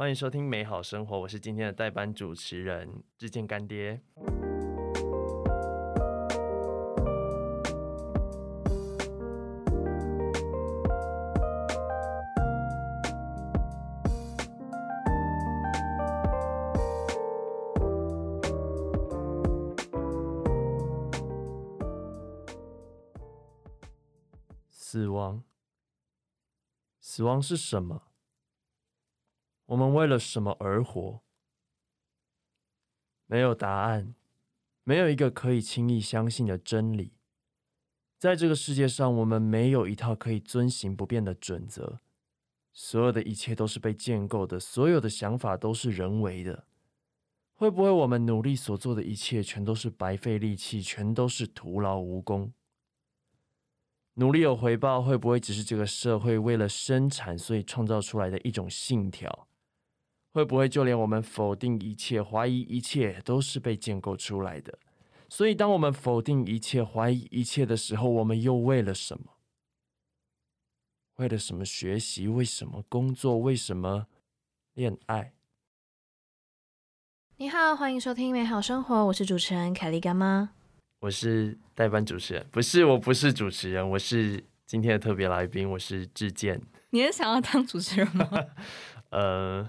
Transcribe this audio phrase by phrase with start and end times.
[0.00, 4.00] 欢迎收听美好生活，我是今天的代班主持人志健干爹。
[24.70, 25.44] 死亡，
[26.98, 28.09] 死亡是什么？
[29.70, 31.20] 我们为了什么而活？
[33.26, 34.16] 没有答案，
[34.82, 37.12] 没有一个可以轻易相信的真理。
[38.18, 42.00] 在这个世界上，我们没有一套可以遵行不变的准则。
[42.72, 46.64] 所有的一切都是被建构的，所有的想法都是人为的。
[47.54, 52.52] 会不会我们努力所做的一切，全都是白费力气，全都是徒劳无功？
[54.14, 59.46] 努力有回报，会不会只是这个社会为了生产，所以创造出来的一种信条？
[60.32, 64.78] 会不会就连我们否定一切、怀疑一切，都是被建构出来的？
[65.28, 69.38] 所以，当我们否定一切、怀疑一切的时候，我们又为了什么？
[71.16, 72.28] 为了什么学习？
[72.28, 73.38] 为什么工作？
[73.38, 74.06] 为什么
[74.74, 75.32] 恋爱？
[77.36, 80.50] 你好，欢迎收听《美好生活》，我是主持人凯莉干妈。
[81.00, 86.60] 我是代班主持人，不是，我不是主持人，我是今天的特别来宾，我是志健。
[86.90, 88.28] 你是想要当主持人吗？
[89.10, 89.68] 呃。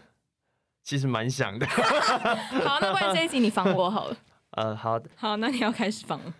[0.92, 1.66] 其实蛮想的。
[2.66, 4.18] 好，那不然这一集你防我好了。
[4.58, 5.10] 呃，好的。
[5.16, 6.34] 好，那你要开始防了。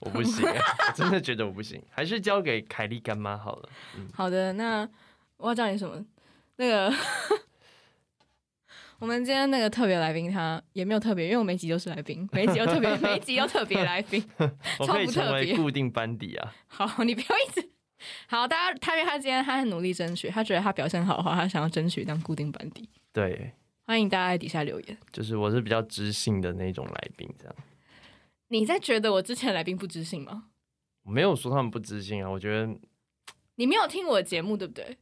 [0.00, 3.68] 我不行， 我真的觉得我不行，还是交给凯莉干妈好了。
[3.96, 4.88] 嗯好的，那
[5.36, 6.04] 我要叫你什么？
[6.56, 6.92] 那个，
[8.98, 14.28] 我们今天那个特别来宾他也没有特别，因为我每集都是来宾，每集都特别，每集都特别来宾。
[14.80, 16.52] 我可以成为固定班底啊。
[16.66, 17.70] 好，你不要一直。
[18.26, 22.90] 好，大家他因为他今天他很努力争取，他觉得他表现好的话，他想要争取当固定班底。
[23.12, 23.52] 对。
[23.84, 24.96] 欢迎大家在底下留言。
[25.10, 27.54] 就是我是比较知性的那种来宾，这样。
[28.48, 30.44] 你在觉得我之前来宾不知性吗？
[31.02, 32.78] 我没有说他们不知性啊，我觉得
[33.56, 34.96] 你没有听我的节目，对不对？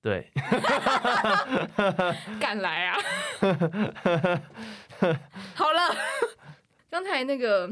[0.00, 0.30] 对。
[2.38, 2.96] 敢来啊！
[5.54, 5.96] 好了，
[6.88, 7.66] 刚才那个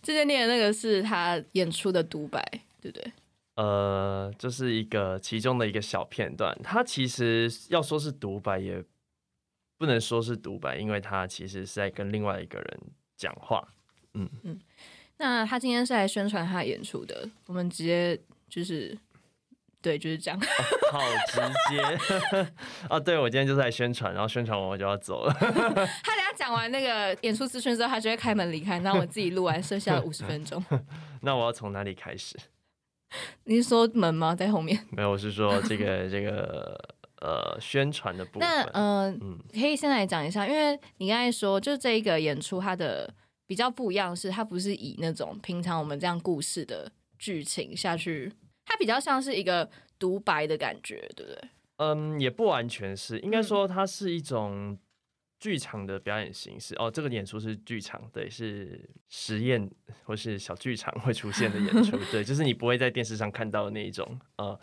[0.00, 2.40] 之前念的那个是他演出的独白，
[2.80, 3.12] 对不对？
[3.56, 6.56] 呃，就是一个其中的一个小片段。
[6.62, 8.84] 他其实要说是独白也。
[9.82, 12.80] 不能说是独白，因为他其实是在跟另外一个人
[13.16, 13.66] 讲话。
[14.14, 14.56] 嗯嗯，
[15.16, 18.16] 那他今天是来宣传他演出的，我们直接
[18.48, 18.96] 就是
[19.80, 20.40] 对，就是这样。
[20.92, 21.82] 好直接
[22.88, 23.00] 啊！
[23.02, 25.34] 对我今天就是来宣传，然后宣传完我就要走了。
[25.40, 30.64] 他等下讲完那个演出资讯之后，他就会开门离开，然后我自己录完剩下五十分钟。
[31.22, 32.36] 那我要从哪里开始？
[33.42, 34.32] 你是说门吗？
[34.36, 34.78] 在后面？
[34.92, 36.78] 没有，我是说这个这个。
[37.22, 38.40] 呃，宣传的部分。
[38.40, 43.08] 那嗯，可以先来讲一下，因为你刚才说，就这一个演出，它的
[43.46, 46.90] 比较不一样是，它不是以那种平常我们这样故事的
[47.20, 48.32] 剧情下去，
[48.64, 51.40] 它比较像是一个独白的感觉，对不对？
[51.76, 54.76] 嗯，也不完全是，应该说它是一种
[55.38, 56.74] 剧场的表演形式。
[56.74, 59.70] 哦，这个演出是剧场，对，是实验
[60.02, 64.58] 或是小剧场会出现的演出， 对，就是你不会在电视上看到的那一种，呃。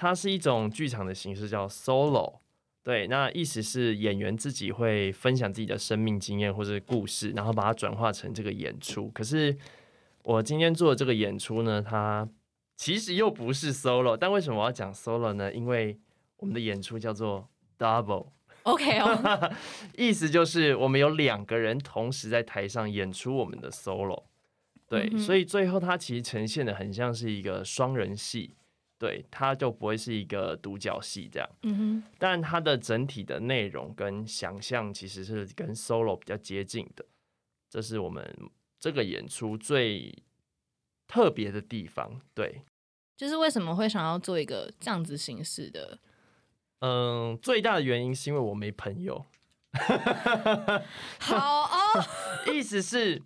[0.00, 2.38] 它是一种剧场的形式，叫 solo。
[2.84, 9.10] 对，那意思是演员自己会分享自己的生命经验或者故事，然后把它转化成这个演出。
[9.10, 9.54] 可是
[10.22, 12.26] 我今天做的这个演出呢，它
[12.76, 14.16] 其实又不是 solo。
[14.16, 15.52] 但为什么我要讲 solo 呢？
[15.52, 15.98] 因为
[16.36, 18.28] 我们的演出叫做 double。
[18.62, 19.52] OK 哦，
[19.98, 24.22] 意思就是我们有两个人同时在台上演出我们的 solo。
[24.88, 28.54] 对，所以最后它其实呈现的很像是一个双人戏。
[28.98, 31.48] 对，它就不会是一个独角戏这样。
[31.62, 32.02] 嗯哼。
[32.18, 37.04] 但它的整体的内容跟想象其实是跟 solo 比较接近的，
[37.70, 38.36] 这是我们
[38.80, 40.12] 这个演出最
[41.06, 42.20] 特别的地方。
[42.34, 42.62] 对，
[43.16, 46.00] 就是为什么会想要做一个这样子形式的？
[46.80, 49.24] 嗯，最大的原因是因为我没朋友。
[51.18, 51.78] 好哦，
[52.52, 53.22] 意思是，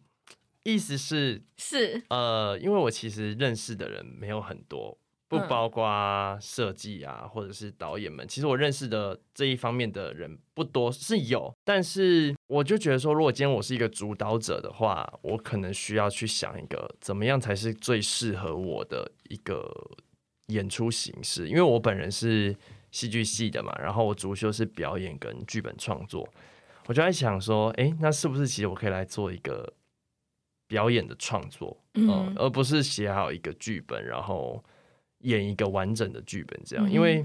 [0.65, 4.99] 意思是，是呃，因为我其实认识的人没有很多。
[5.33, 8.29] 不包括设计啊，或者是导演们。
[8.29, 11.51] 其实我认识的这一方面的人不多，是有。
[11.65, 19.67] 但是我就觉得说，如果今天我是一个主导者的话，我可能需要去想一个怎么样才是最适合我的一个
[20.49, 21.49] 演出形式。
[21.49, 22.55] 因为我本人是
[22.91, 26.29] 戏剧系的嘛，然后我主修是表演跟剧本创作。
[26.89, 29.73] 我就在想说，哎，那是不是其实我可以来做一个
[30.69, 34.63] 表演的创作，嗯，而不是写好一个剧本，然后。
[35.23, 37.25] 演一个完整的剧本，这样，因为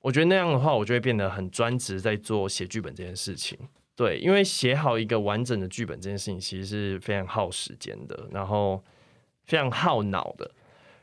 [0.00, 3.58] 我觉得那样的话，我就会变得很专职在做写剧本这件事情。
[3.96, 8.82] 对，因为写好一个完整的剧本这件事情，其实是非常耗时间的，然后
[9.44, 10.50] 非常耗脑的。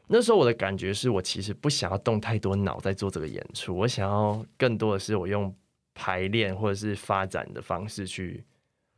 [0.07, 5.55] 那时候我的感觉是我其实不想要动太多脑在做这个演出，我想要更多的是我用
[5.93, 8.43] 排练或者是发展的方式去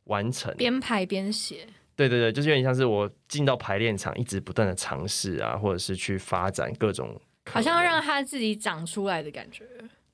[0.06, 1.68] 完成，边排边写。
[1.96, 9.66] 对对对，就是有点像是我进到排练场，一直不断的尝试啊，或者是去发展各种，好像让它自己长出来的感觉。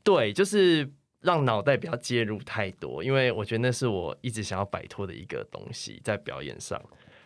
[0.04, 0.90] 对，就是
[1.22, 6.82] 让脑袋不要介入太多，因为我觉得那是我一直想要摆脱的一个东西在表演上。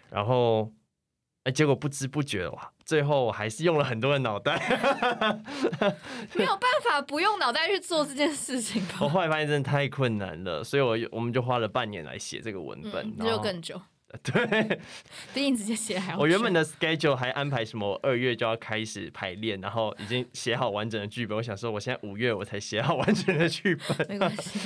[0.09, 0.71] 然后，
[1.43, 4.57] 哎，结果不知不觉哇，最后我还是用了很多的脑袋，
[6.35, 8.83] 没有办法不用脑袋去做这件事情。
[8.99, 13.81] 我后来发现真的太困难了，所以我我们就花了半年来写这个文本，那就更久。
[14.21, 14.79] 对，
[15.33, 17.99] 比你直接写还我原本的 schedule 还安排什么？
[18.03, 21.37] 二月就要开始排练，然后已经写好完整的剧本。
[21.37, 24.59] 我想说，我现在五月我才写好完整的剧本，没关系，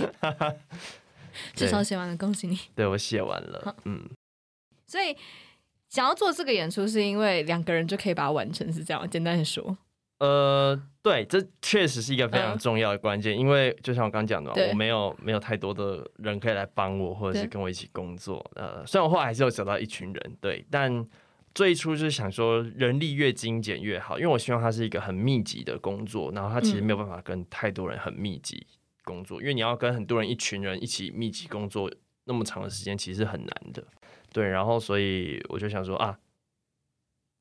[1.55, 2.59] 至少写完了，恭喜你。
[2.75, 4.09] 对我写完了，嗯。
[4.87, 5.15] 所以
[5.89, 9.09] 想要做这个演出，是因为两个人就可以把它完成，是这样？
[9.09, 9.77] 简单的说。
[10.19, 18.43] 呃，对，这确实是一个非常重要的关键，因为就像我刚讲的，我没有没有太多的人可以来帮我，或者是跟我一起工作。
[18.55, 21.05] 呃，虽然我后来还是有找到一群人，对，但
[21.53, 28.65] 最初就是想说，人力越精简越好，因为我希望它是一个很密集的工作，然后它其实没有办法跟太多人很密集
[29.03, 31.91] 工作，因为你要跟很多人一群人一起密集工作
[32.25, 33.83] 那么长的时间，其实很难的。
[34.33, 36.17] 对，然后所以我就想说啊。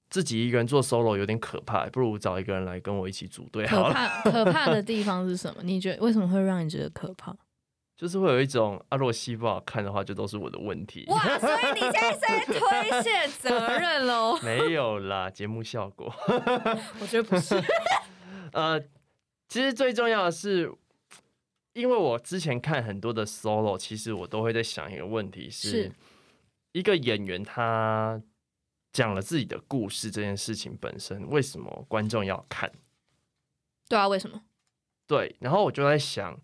[0.09, 3.67] 自己一个人做 solo 有点可怕，不如找一个人来跟我一起组队。
[3.67, 5.61] 可怕可怕的地方是什么？
[5.63, 7.37] 你觉得为什么会让你觉得可怕？
[7.97, 11.07] 就是会有一种啊，如果戏不好看的话，就都是我的问题。
[11.09, 14.39] 哇，所以你现在在推卸责任喽？
[14.45, 16.15] 没有啦，节目效果。
[17.01, 17.59] 我觉得不是。
[18.53, 18.79] 呃，
[19.49, 20.71] 其实最重要的是，
[21.73, 25.91] 因为我之前看很多的 solo，其实我都会在想一个问题：是
[26.73, 28.21] 一个演员他。
[28.97, 32.73] 讲了自己的故事这件事情本身，为什么观众要看？
[33.91, 34.41] 对啊，为什么？
[35.07, 36.41] 对，然后我就在想，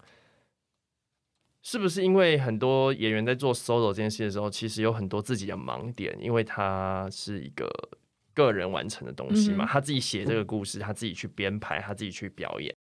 [1.62, 7.72] 是不是因为很多演员在做 solo 这件事的时候，其实有很多自己的盲点，因为他是一个
[8.34, 12.76] 个人完成的东西嘛，他自己写这个故事，他自己去编排，他自己去表演。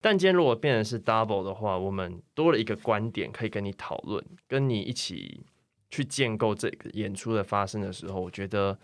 [0.00, 5.44] 但今天如果变成是 double 的话，我们多了一个观点可以跟你讨论，跟你一起
[5.90, 8.78] 去建构这个演出的发生的时候，我觉得。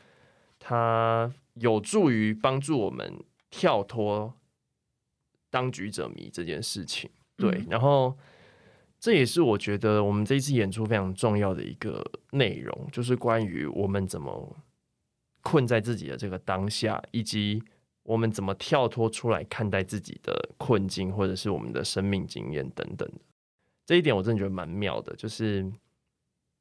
[0.58, 3.18] 它有助于帮助我们
[3.50, 4.34] 跳脱
[5.50, 7.64] 当局者迷这件事情，对。
[7.70, 8.16] 然后
[8.98, 14.56] 这也是我觉得我们这一次演出非常重要的一个内容，就是关于我们怎么
[15.42, 17.62] 困在自己的这个当下，以及
[18.02, 23.20] 我们怎么跳脱出来看待自己的困境，或者是我们的生命经验等等的。
[23.84, 25.62] 这一点我真的觉得蛮妙的，就是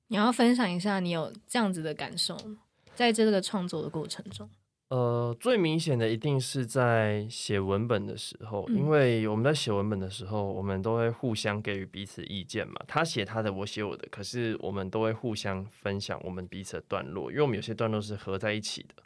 [0.08, 2.60] 你要分享一下你有这样子的感受吗？
[2.96, 4.50] 在这个创作的过程中，
[4.88, 12.76] 呃，最明显的一定是在写文本的时候，因为我们在写文本的时候，我们都会互相给予彼此意见嘛。
[12.88, 19.04] 他写他的，我写我的，可是我们都会互相分享我们彼此的段落，因为我们有些段落是合在一起的。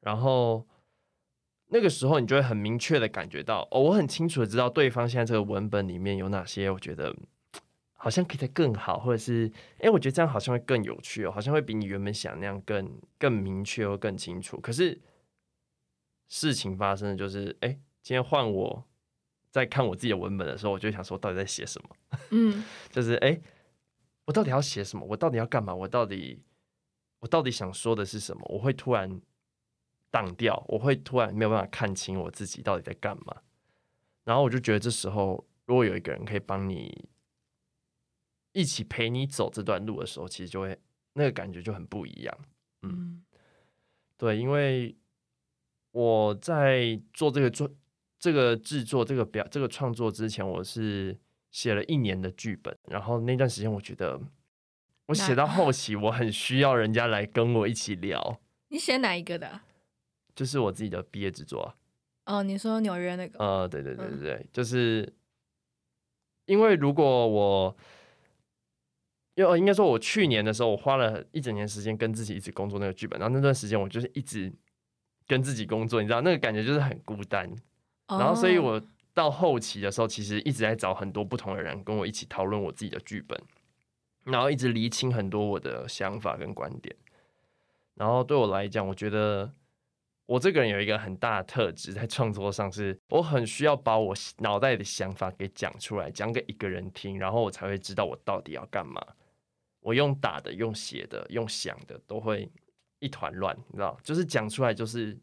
[0.00, 0.64] 然后
[1.68, 7.14] 那个时候，你就会很明确的感觉到，哦，我很清楚的知道对方现在这个文本里面有哪些，我觉得。
[8.04, 14.60] 好像可以再更好，或者是哎，我觉得这样好像会更有趣哦，好像会比你原本想那样更更明确或更清楚。
[14.60, 15.00] 可是
[16.28, 17.70] 事情发生的就是，哎，
[18.02, 18.84] 今天换我
[19.50, 21.96] 在看我自己的文本的时候，我就想说，到底在写什么？
[22.32, 23.40] 嗯，就是哎，
[24.26, 25.06] 我到底要写什么？
[25.06, 25.74] 我到底要干嘛？
[25.74, 26.42] 我到底
[27.20, 28.42] 我到底想说的是什么？
[28.50, 29.18] 我会突然
[30.10, 33.34] 挡掉，我会突然没有办法看清我自己到底在干嘛。
[34.24, 37.08] 然后我就觉得这时候，如果有一个人可以帮你。
[38.54, 40.78] 一起陪你走这段路的时候，其实就会
[41.14, 42.38] 那个感觉就很不一样。
[42.82, 43.24] 嗯，
[44.16, 44.96] 对，因为
[45.90, 47.68] 我在做这个做
[48.18, 51.18] 这个制作、这个表、这个创作之前，我是
[51.50, 52.78] 写了一年的剧本。
[52.84, 54.20] 然后那段时间，我觉得
[55.06, 58.40] 我写到后期，我很需要人家来跟我一起聊。
[58.68, 59.62] 你写哪一个的？
[60.36, 61.74] 就是我自己的毕业制作。
[62.26, 63.44] 哦，你说纽约那个？
[63.44, 65.12] 呃，对对对对对，就是
[66.46, 67.76] 因为如果我。
[69.34, 74.52] 因为应该说，我去年的时候，我花了一整年时间跟自己一直工作那个剧本，然后那段时间我就是一直
[75.26, 77.50] 跟自己工作，你知道那个感觉就是很孤单。
[78.06, 78.80] 然后，所以我
[79.12, 83.40] 到后期的时候，其实一直在找很多不同的人跟我一起讨论我自己的剧本，
[84.24, 86.94] 然后一直厘清很多我的想法跟观点。
[87.94, 89.50] 然后对我来讲，我觉得
[90.26, 99.00] 我这个人有一个很大的特质，在创作上是我很需要把我脑袋的想法给讲出来，讲给一个人听，然后我才会知道我到底要干嘛。
[99.84, 102.50] 我用打的、用写的、用想的，都会
[103.00, 103.94] 一团乱，你知道？
[104.02, 105.14] 就是讲出来，就是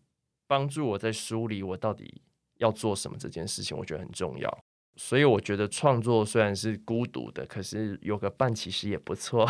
[0.46, 2.22] 帮助我在梳理我到底
[2.60, 4.56] 要做什么这件事情，我觉得很重要。
[4.98, 9.50] 所以我觉得创作虽然是孤独的，可是有个伴其实也不错。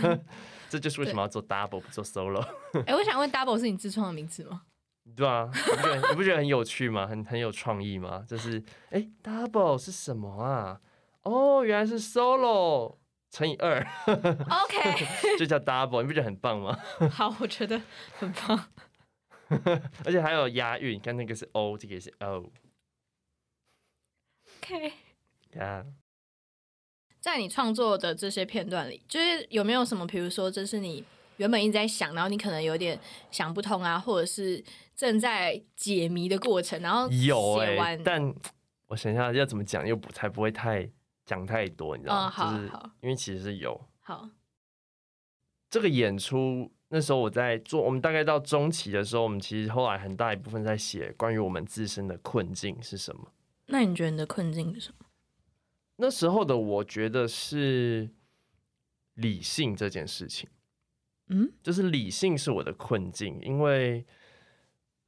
[0.68, 2.44] 这就是为什么要做 double 不做 solo。
[2.84, 4.62] 哎、我想问，double 是你自创的名字吗？
[5.16, 7.06] 对啊，你不觉得你不觉得很有趣吗？
[7.06, 8.22] 很很有创意吗？
[8.28, 10.80] 就是哎、d o u b l e 是什么啊？
[11.22, 12.96] 哦，原来是 solo
[13.32, 15.06] 乘以二，OK，
[15.40, 16.78] 就叫 double，你不觉得很棒吗？
[17.10, 17.80] 好，我觉得
[18.18, 18.68] 很棒。
[20.04, 22.52] 而且还有押韵，看那个是 o，这个也是 o，OK，
[25.54, 25.84] 呀、
[27.20, 31.02] 在你创作的这些片段里，就是有没有什么，比如说这是你
[31.38, 34.62] 原本一直在想，然后你可能有点想不通啊，或者是
[34.94, 37.58] 正在解谜的过程，然后有
[38.04, 38.34] 但
[38.88, 40.90] 我想一下要怎么讲，又不才不会太
[41.32, 42.30] 讲太多，你知道吗？
[42.36, 42.70] 就是
[43.00, 44.28] 因为其实是有好，
[45.70, 53.32] 这个演出，那时候我在做，我们大概到中期的时候，我们其实后来很大一部分在写关于我们自身的困境是什么。
[53.68, 55.06] 那你觉得你的困境是什么？
[55.96, 58.10] 那时候的我觉得是
[59.14, 60.50] 理性这件事情，
[61.28, 64.04] 嗯，就是理性是我的困境，因为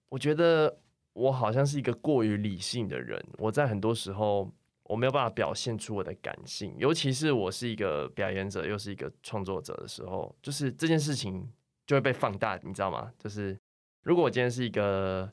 [0.08, 0.80] 我觉得
[1.12, 4.50] 我好像是一个过于理性的人，我在很多时候
[4.84, 11.50] 我没有办法表现出我的感性，尤其是我是一个表演者又是一个创作者的时候，就是这件事情
[11.86, 13.12] 就会被放大，你知道吗？
[13.18, 13.58] 就是
[14.02, 15.32] 如果我今天是一个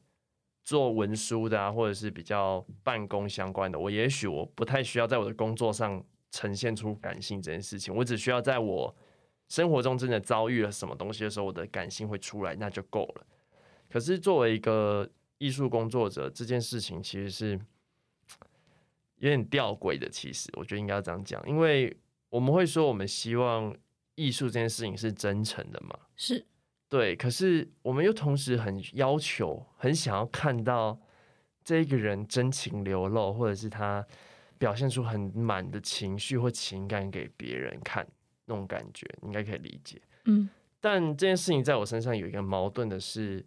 [0.63, 8.95] 做文书的啊，或者是比较办公相关的，我也许我不太需要在我的工作上呈现出感性这件事情，我只需要在我
[9.49, 13.27] 生活中真的遭遇了什么东西的时候，我的感性会出来，那就够了。
[13.89, 17.59] 可是作为一个艺术工作者，这件事情其实是
[19.21, 20.09] 有点吊诡的。
[20.09, 21.95] 其实我觉得应该要这样讲，因为
[22.29, 23.75] 我们会说我们希望
[24.15, 26.45] 艺术这件事情是真诚的嘛，是
[26.89, 30.99] 对，可是我们又同时很要求，很想要看到
[31.63, 34.05] 这个人真情流露，或者是他
[34.57, 38.05] 表现出很满的情绪或情感给别人看，
[38.45, 40.01] 那种感觉，应该可以理解。
[40.25, 40.49] 嗯
[40.83, 43.45] 但这件事情在我身上有一个矛盾的是，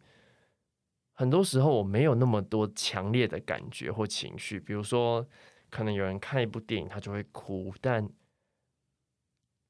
[1.14, 5.26] 很多时候我没有那么多强烈的感觉或情绪，比如说，
[5.74, 8.08] 可能有人看一部电影他就会哭，但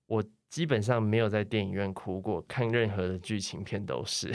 [0.07, 4.31] 我基本上没有在电影院哭过，看任何的剧情片都是。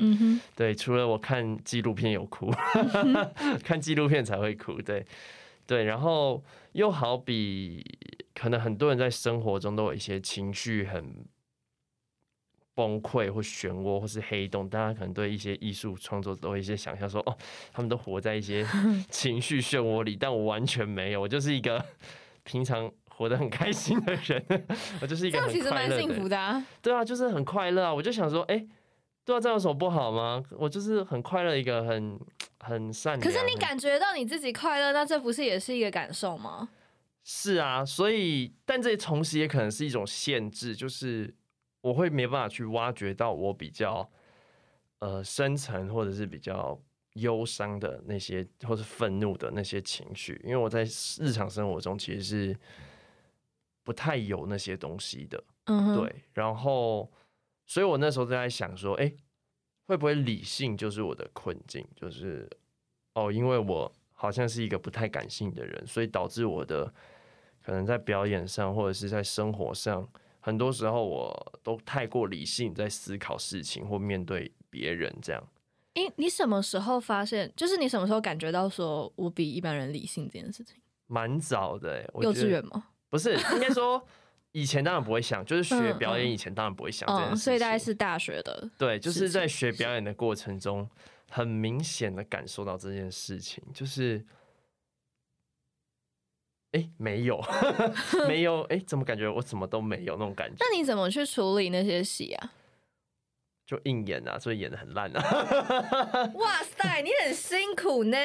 [0.00, 2.50] 嗯， 对，除了我看纪录片有哭，
[3.62, 4.80] 看纪录片才会哭。
[4.80, 5.04] 对，
[5.66, 6.42] 对，然后
[6.72, 7.84] 又好比
[8.34, 11.14] 可能很多人在生活中都有一些情绪很
[12.74, 17.36] 崩溃或漩涡或是黑洞，大家可能对一些艺术创作者都有一些想象说，哦，
[17.72, 18.66] 他们都活在一些
[19.10, 21.84] 情绪漩涡里，但我完全没有，我就是一个
[22.44, 22.90] 平常。
[23.14, 24.42] 活得很开心的人，
[25.00, 26.66] 我就是一这样个很其实蛮幸福的啊。
[26.80, 27.94] 对啊，就是很快乐啊！
[27.94, 28.66] 我就想说，哎、
[29.22, 30.42] 对啊，这样有什么不好吗？
[30.52, 32.18] 我就是很快乐，一个很
[32.60, 33.20] 很善良。
[33.20, 36.70] 可是你感觉到你自己快乐，那这不是也是一个感受吗？
[37.22, 41.32] 是啊，所以但这同时也可能是一种限制，就是
[41.82, 44.10] 我会没办法去挖掘到我比较
[45.00, 46.80] 呃深层或者是比较
[47.14, 50.82] 忧伤的那些，或是愤怒的那些情绪，因为我在
[51.20, 52.56] 日常生活中其实是
[53.82, 55.44] 不太有那些东西的。
[55.66, 57.12] 嗯，对，然后，
[57.66, 59.12] 所以我那时候就在想说，哎、
[59.86, 61.86] 会不会理性就是我的困境？
[61.94, 62.48] 就是
[63.14, 66.92] 哦，因为我好像是一个不太感性的人，所以导致我的
[67.62, 70.08] 可能在表演上或者是在生活上，
[70.44, 75.42] 很多时候我都太过理性在思考事情或面对别人这样。
[75.94, 77.50] 诶，你什么时候发现？
[77.54, 80.76] 就是你什么时候感觉到说我比一般人理性这件事情？
[81.06, 82.88] 蛮早的、欸，幼稚园吗？
[83.08, 84.02] 不是，应该说
[84.52, 88.68] 以前当然不会想，就是学表演以前当然不会想这件事嗯，情，所以大概是大学的。
[88.76, 90.88] 对，就是在学表演的过程中，
[91.30, 94.24] 很明显的感受到这件事情，就是，
[96.72, 97.40] 哎，没有，
[98.28, 100.56] 没有，哎，怎么感觉我什么都没有那种感觉？
[100.60, 102.52] 那你怎么去处理那些戏啊？
[103.66, 105.22] 就硬演啊，所以演的很烂啊。
[106.34, 108.16] 哇塞，你很辛苦呢。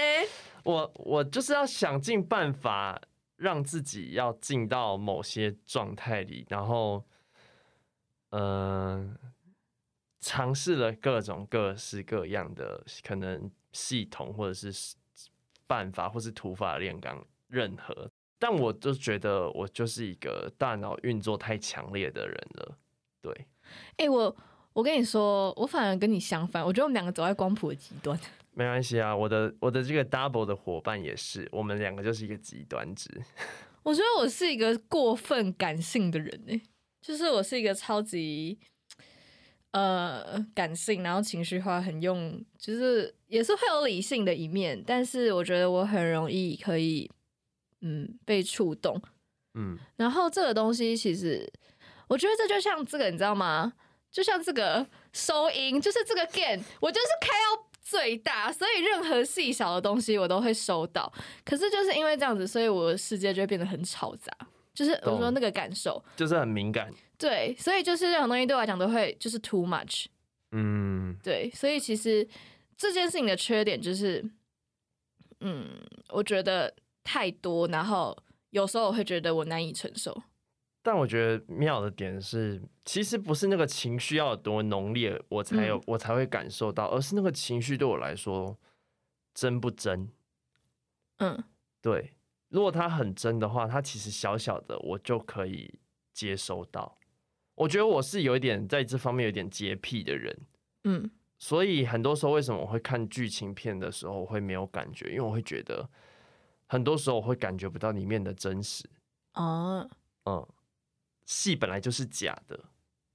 [0.63, 3.01] 我我就是要想尽办法
[3.37, 7.05] 让自己要进到某些状态里，然后，
[8.31, 9.17] 嗯、
[10.19, 14.95] 尝试了各种各式各样的可能系统或者是
[15.67, 18.09] 办法，或是土法炼钢，任何。
[18.39, 22.77] 但我就觉得我就是一个大脑运作太强烈的人了，
[23.21, 23.47] 对，
[23.97, 24.35] 哎、我
[24.73, 28.19] 我跟你说，我反而跟你相反，我觉得我们两个走在光谱的极端。
[28.53, 33.09] 没关系啊，我的我的这个 double 的伙伴也是，我们两个就是一个极端值。
[33.83, 36.61] 我觉得我是一个过分感性的人呢，
[37.01, 38.59] 就是我是一个超级
[39.71, 47.09] 呃感性，然后情绪化很用，就是也是会有理性的一面，但是我觉得我很容易可以
[47.81, 49.01] 嗯被触动，
[49.53, 51.51] 嗯，然后这个东西其实
[52.07, 53.73] 我觉得这就像这个你知道吗？
[54.11, 61.11] 就像这个收音，就是这个 gain，我就是开到最大，所以任何细小的东西我都会收到。
[61.45, 64.31] 可是就是因为这样子，所以我的世界就会变得很嘈杂。
[64.73, 66.91] 就是我说那个感受，就是很敏感。
[67.17, 70.05] 对，所以就是这种东西对我来讲都会就是 too much。
[70.51, 72.27] 嗯，对，所以其实
[72.77, 74.23] 这件事情的缺点就是，
[75.41, 75.79] 嗯，
[76.09, 76.73] 我觉得
[77.07, 78.15] 太多，然后
[78.49, 80.21] 有时候我会觉得我难以承受。
[80.83, 88.57] 但我觉得妙的点是，其实不是那个情绪要有多浓烈，我才有、嗯我才会感受到，而是那个情绪对我来说
[89.33, 90.09] 真不真。
[91.19, 91.41] 嗯
[91.81, 92.11] 对，
[92.49, 95.79] 如果它很真的话，它其实小小的我就可以
[96.13, 96.97] 接收到。
[97.55, 100.37] 我觉得我是有一点在这方面有点洁癖的人，
[100.83, 101.09] 嗯
[101.39, 105.87] 所以很多时候为什么我会看剧情片的时候我会没有感觉，因为我会觉得
[106.67, 108.87] 很多时候我会感觉不到里面的真实。
[109.33, 109.89] 哦，
[110.25, 110.47] 嗯，
[111.25, 112.59] 戏本来就是假的，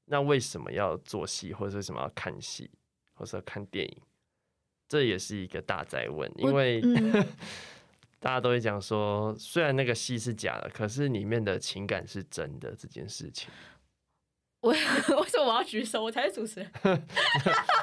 [0.07, 2.71] 那为什么要做戏，或者为什么要看戏，
[3.15, 4.03] 或者要看电影？
[4.89, 7.27] 这也是一个大灾问，因为、嗯
[8.21, 13.51] 大家都会讲说，虽然那个戏是假的，可是里面的情感是真的这件事情。
[14.63, 14.79] 我 为
[15.29, 16.03] 什么我要举手？
[16.03, 16.71] 我才是主持人。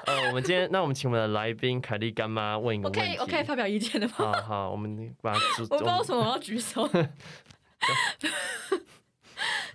[0.07, 2.99] 呃，我们今天，那我们请我们的来宾凯莉干妈问一个问题。
[2.99, 4.13] 我可以我可以发表意见的吗？
[4.17, 6.23] 好好，我们把主， 我不知道为什么。
[6.23, 6.87] 么我要举手，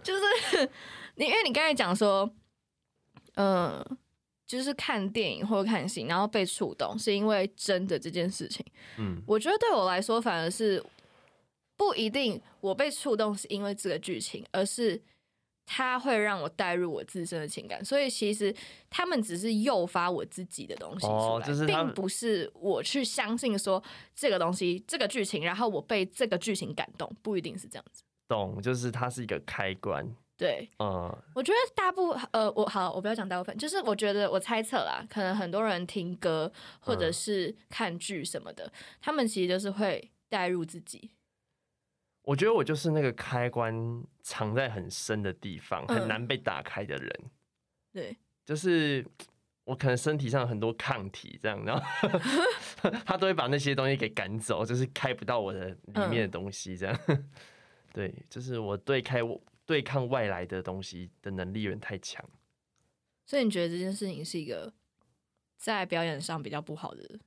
[0.02, 0.22] 就是
[1.16, 2.28] 你，因为你刚才讲说，
[3.34, 3.84] 嗯、
[4.46, 8.64] 就是看电影或者看戏，然后被触动，是因为真的这件事情。
[8.96, 10.82] 嗯我觉得对我来说，反而是
[11.76, 15.02] 不一定我被触动是因为这个剧情，而是
[15.66, 17.84] 它会让我带入我自身的情感。
[17.84, 18.54] 所以其实
[18.90, 23.82] 他们只是诱发我自己的东西出来，哦就是并不是我去相信说
[24.14, 28.02] 这个东西、这个剧情，然后我被这个剧情感动，不一定是这样子。
[28.26, 30.06] 懂，就是它是一个开关。
[30.36, 36.50] 对，嗯，我觉得大部呃，我好，我不要讲大部分，就是我觉得我猜测啦，可能很多人听歌
[36.80, 41.10] 或者嗯是看剧什么的，他们其实就是会带入自己。
[42.24, 47.30] 我觉得我就是那个开关藏在很深的地方，很嗯难被打开的人。
[47.92, 49.06] 对，就是
[49.64, 51.82] 我可能身体上很多抗体，这样，然后
[53.04, 57.00] 他都会把那些东西给赶走，就是开不到我的里面的东西，这样。
[57.92, 62.24] 对，就是我对开我对抗外来的东西的能力有点太强。
[63.26, 64.72] 所以你觉得这件事情是一个
[65.56, 67.18] 在表演上比较不好的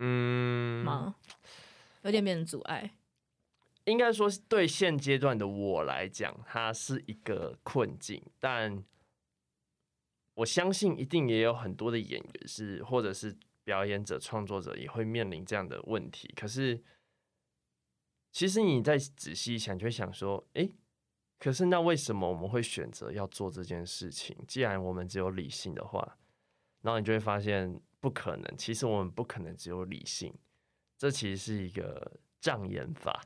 [0.00, 1.14] 嗯，吗？
[2.02, 2.90] 有点变成阻碍。
[3.86, 8.84] 应该说是对现阶段的我来讲，它是一个困境，但
[10.34, 16.32] 我相信一定也有很多的演员是，或者是表演者、创作者也会面临这样的问题。
[16.36, 16.82] 可是，
[18.32, 20.70] 其实你再仔细想，就会想说，诶，
[21.38, 24.36] 可是那为什么我们会选择要做这件事情？
[24.48, 26.18] 既然我们只有理性的话，
[26.82, 28.56] 然后你就会发现不可能。
[28.58, 30.34] 其实我们不可能只有理性，
[30.98, 33.24] 这其实是一个障眼法。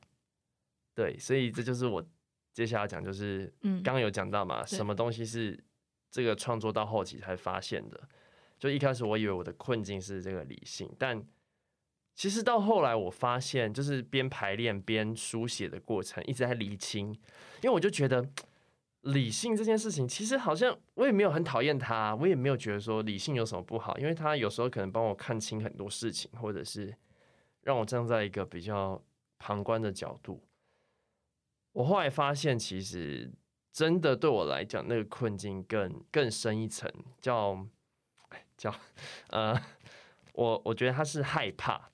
[1.00, 2.04] 对，所以这就是我
[2.52, 5.58] 接下来讲，就是嗯刚刚有讲到嘛，对什么东西是
[6.10, 7.98] 这个创作到后期才发现的。
[8.58, 11.24] 就一开始我以为我的困境是这个理性，但
[12.14, 17.08] 其实到后来我发现，就是边排练边书写的过程一直在厘清，
[17.62, 18.28] 因为我就觉得
[19.00, 26.94] 理性这件事情，其实好像我也没有很讨厌它，我也没有觉得说理性有什么不好，因为它有时候可能帮我看清很多事情，或者是
[27.62, 29.02] 让我站在一个比较
[29.38, 30.42] 旁观的角度。
[31.72, 33.30] 我后来发现，其实
[33.72, 37.66] 真的对我来讲，那个困境更更深一层，叫
[38.56, 38.74] 叫
[39.28, 39.54] 呃，
[40.34, 41.90] 我我觉得他是害怕，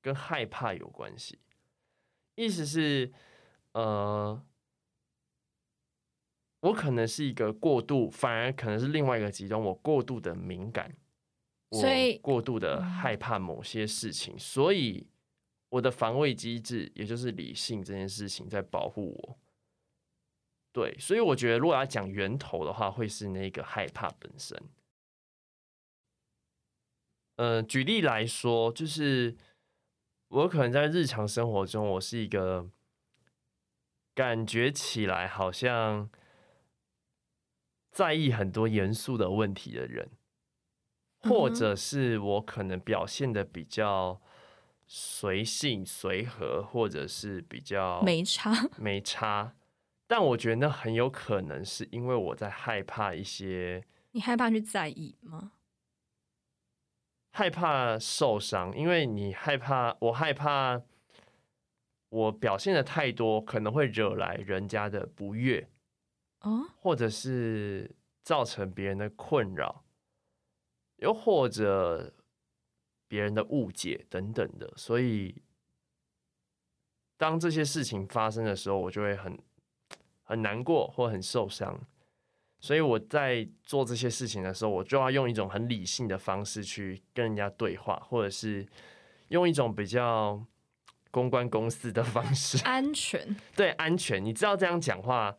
[0.00, 1.38] 跟害怕有关系。
[2.36, 3.12] 意思是，
[3.72, 4.40] 呃，
[6.60, 10.96] 我可能是一个过度，反而可能是另外一个极端，我过度的敏感，
[11.68, 15.06] 我所以过度的害怕某些事情，所以
[15.74, 19.38] 我的防卫机制，也就是理性这件事情，在保护我。
[20.70, 24.56] 对，所以我觉得，如果要讲源头的话，会是那个害怕本身。
[27.34, 29.36] 呃，举例来说，就是
[30.28, 32.70] 我可能在日常生活中，我是一个
[34.14, 36.08] 感觉起来好像
[37.90, 40.08] 在意很多严肃的问题的人，
[41.22, 44.20] 或者是我可能表现的比较
[44.86, 49.54] 随性随和，或者是比较没差， 没差。
[50.06, 55.52] 但我觉得那很有可能是因为我在害怕一些，你害怕去在意吗？
[57.32, 60.82] 害怕受伤，因为你害怕，我害怕
[62.10, 65.68] 我表现的太多，可能会惹来人家的不悦。
[66.42, 67.90] 哦，或者是
[68.22, 69.82] 造成别人的困扰，
[70.96, 72.12] 又或者
[73.14, 75.40] 别人的误解等等的，所以
[77.16, 79.38] 当这些事情发生的时候，我就会很
[80.24, 81.80] 很难过或很受伤。
[82.58, 88.66] 所以我在做这些事情的时候，我就要用一种很理性的方式去跟人家对话，或者是
[89.28, 90.44] 用一种比较
[91.12, 95.38] 公关公司的方式， 安全对安全，你知道这样讲话。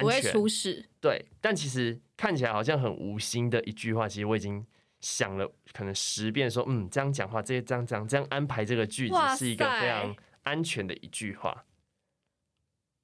[0.00, 4.64] 不会出事，对，但其实看起来好像很无心的一句话，其实我已经
[5.00, 11.64] 想了可能十遍，说嗯，这样讲话，这些这样这样这样安排这个句子是一个非常安全的一句话。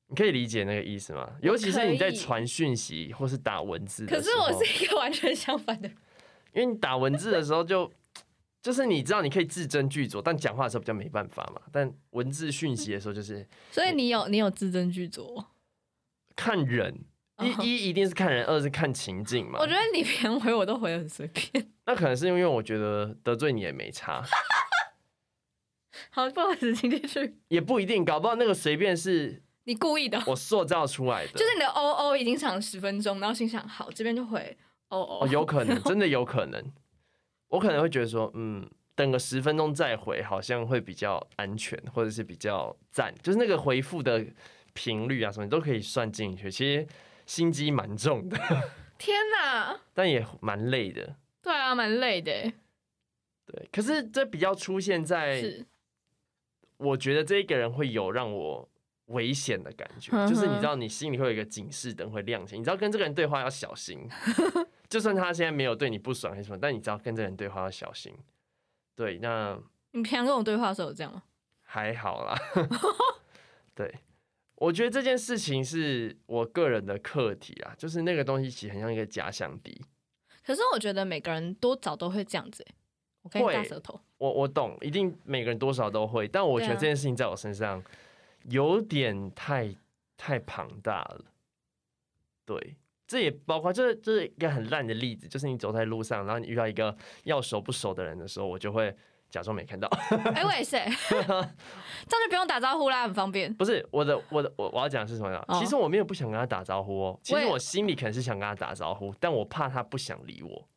[0.09, 1.37] 你可以理解那个意思吗？
[1.43, 5.89] 尤其是你在传讯息或是打文字，可是我是一个完全相反的，
[6.53, 7.93] 因为你打文字的时候就
[8.63, 11.61] 就是你知道你可以字斟句酌，但讲话的时候比较没办法嘛。
[11.73, 15.45] 但文字讯息的时候就是，所以你有你有字斟句酌。
[16.37, 17.05] 看人，
[17.43, 19.59] 一一一定是看人，二是看情境嘛。
[19.61, 21.71] 我觉得你连回我都回很随便。
[21.85, 24.23] 那可能是因为我觉得得罪你也没差。
[26.11, 27.37] 好，不好意思，请继续。
[27.49, 31.33] 也不一定，搞不好那个随便是你故意的，我塑造出来的。
[31.33, 34.57] 就是你的 O O 已经长十分钟，然后心想好，这边就回
[34.89, 35.29] 哦哦。
[35.31, 36.73] 有可能，真的有可能。
[37.49, 44.25] 我可能会觉得说，嗯，等个十分钟再回，好像会比较安全，或者是比较赞，就是那个回复的。
[44.79, 46.51] 频率啊，什么你都可以算进去。
[46.51, 46.87] 其实
[47.27, 48.39] 心机蛮重的，
[48.97, 49.79] 天哪！
[49.93, 51.17] 但也蛮累的。
[51.43, 52.33] 对啊，蛮累的。
[53.45, 55.43] 对，可是这比较出现在，
[56.79, 58.69] 我觉得这一个人会有让我
[59.07, 64.09] 危险的感觉，就是你知道，你心里会有一个警示灯会亮起，你知道跟这个人对话要小心。
[64.89, 68.17] 就算他现在没有对你不爽还是什么，但你知道跟这个人对话要小心。
[68.95, 69.59] 对，那
[69.93, 71.23] 你平常跟我对话的时候有这样吗？
[71.63, 72.37] 还好啦。
[73.75, 73.93] 对。
[74.57, 79.81] 我觉得这件事情是我个人的课题啊，就是那个东西其实很像一个假想敌。
[80.45, 82.67] 可是我觉得每个人多少都会这样子，
[83.23, 84.01] 我可以大舌头。
[84.19, 87.83] 我我懂，一定每个人多少都会，但我觉得这件事情在我身上
[88.45, 89.75] 有点太
[90.17, 91.25] 太庞大了。
[92.45, 98.97] 对，这也包括这这是一个很烂的例子，就是你走在路上，然后你遇到一个要熟不熟的人的时候，我就会。
[99.31, 99.89] 假装没看到，
[100.35, 100.77] 哎，我也是，
[101.11, 101.55] 这样
[102.09, 103.53] 就不用打招呼啦，很方便。
[103.55, 105.45] 不是我的，我的，我我要讲的是什么呀？
[105.59, 110.69] 其实我没有不想跟他打招呼哦，其实我心里可能是想跟他打招呼，但我怕他不想理我。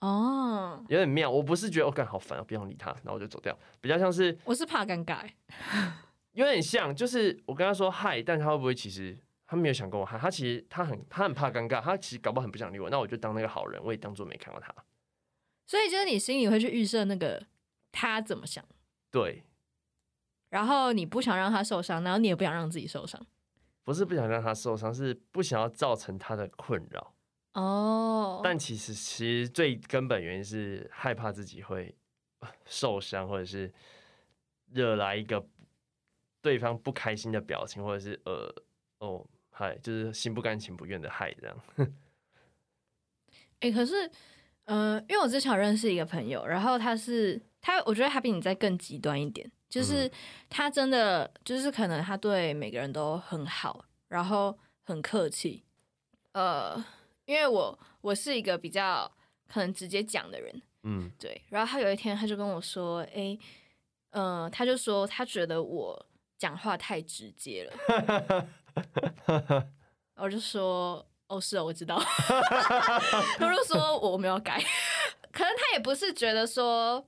[0.00, 1.30] 哦，有点妙。
[1.30, 3.56] 我不是觉得我感好烦啊，不想理他，然后我就走掉。
[3.80, 5.28] 比较像是我是怕尴尬，
[6.32, 10.18] 有点像，就是我跟他说嗨，但他会不会其实他没有想跟我嗨？
[10.18, 12.90] 他其实他很他很怕尴尬，他其实搞不好很不想理我。
[12.90, 14.74] 那我就当那个好人，我也当做没看到他。
[15.66, 17.40] 所以就是你心里会去预设那个。
[17.92, 18.64] 他怎么想？
[19.10, 19.42] 对，
[20.50, 23.24] 然后你不想让他受伤，然后你也不想让自己受伤。
[23.82, 27.14] 不是不想让他受伤，是不想要造成他的困扰。
[27.54, 31.96] 哦，但其实其实最根本原因是害怕自己会
[32.66, 33.72] 受伤，或者是
[34.66, 35.44] 惹来一个
[36.40, 38.54] 对方不开心的表情，或者是呃
[38.98, 41.60] 哦嗨，就是心不甘情不愿的害这样。
[43.58, 44.10] 哎，可是。
[44.72, 50.08] 嗯，因为我之前认识一个朋友，然后他是他，我觉得他比你再更极端一点，就是
[50.48, 55.64] 他真的就是可能他对每个人都很好，然后很客气。
[56.34, 56.76] 呃，
[57.24, 59.10] 因为我我是一个比较
[59.48, 61.42] 可能直接讲的人，嗯，对。
[61.48, 63.36] 然后他有一天他就跟我说，哎，
[64.10, 66.06] 嗯，他就说他觉得我
[66.38, 68.48] 讲话太直接了，
[70.14, 71.04] 我就说。
[71.30, 71.96] 哦，是哦，我知道。
[73.38, 74.60] 他就说我没有改，
[75.32, 77.06] 可能他也不是觉得说，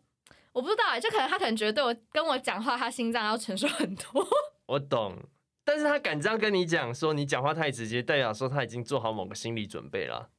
[0.52, 4.26] 我不知道，就可能他可能觉得对我跟我讲话，他心脏要承受很多。
[4.66, 5.18] 我懂，
[5.64, 10.30] 但是他敢这样跟你讲，说你讲话太直接，代表说他已经做好某个心理准备了。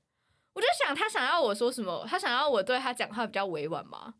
[0.53, 4.13] 我就想他想要我说什么，他想要我对他讲话比较委婉吗？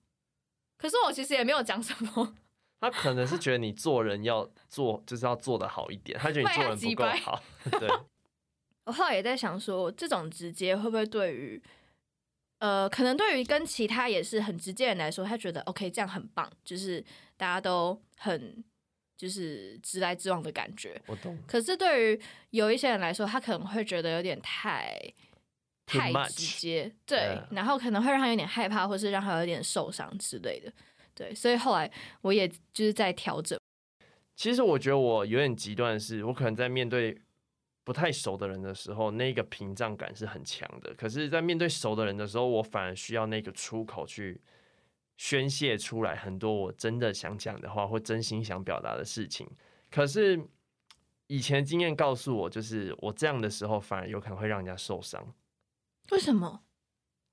[0.77, 2.35] 可是我其实也没有讲什么。
[2.81, 7.41] 他可能是觉得你做人要做，就是要做的好一点，他觉得你做人不够好。
[7.79, 7.89] 对。
[8.85, 11.61] 我后来也在想说，这种直接会不会对于，
[12.59, 17.03] 呃，可能对于跟其他也是很直接人来说，他觉得 OK，这样很棒，就是
[17.37, 18.63] 大家都很
[19.15, 21.01] 就是直来直往的感觉。
[21.07, 21.37] 我懂。
[21.47, 25.13] 可是对于有一些人来说，他可能会觉得有点太
[25.85, 30.73] 太直接，对 Yeah 然后可能会让他有点害怕，或是让他有点受伤之类的，
[31.13, 31.89] 对，所以后来
[32.21, 33.57] 我也就是在调整，
[34.35, 37.17] 其实我觉得我有点极端的是，我可能在面对
[37.83, 40.93] 不太熟的人的时候，那个屏障感是很强的。
[40.95, 44.39] 可是，在面对熟的人的时候，我反而需要那个出口去
[45.17, 49.49] 宣泄出来很多我真的想讲的话，或真心想表达的事情。
[49.91, 50.41] 可是
[51.27, 55.33] 以前经验告诉我，就是我这样的时候，反而有可能会让人家受伤。
[56.11, 56.63] 为什么？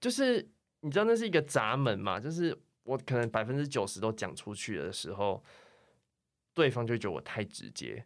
[0.00, 5.42] 就是你知道那是一个闸门嘛，就是我可能百分之九十都讲出去的时候，
[6.54, 8.04] 对方就觉得我太直接，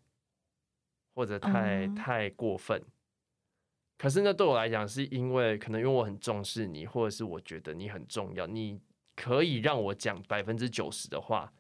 [1.15, 2.83] 或者太、哦太过分。
[3.97, 8.79] 可是那，对我来讲，是因为可能因为我很重视你，或者是我觉得你很重要，你
[9.15, 11.51] 可以让我讲百分之九十的话，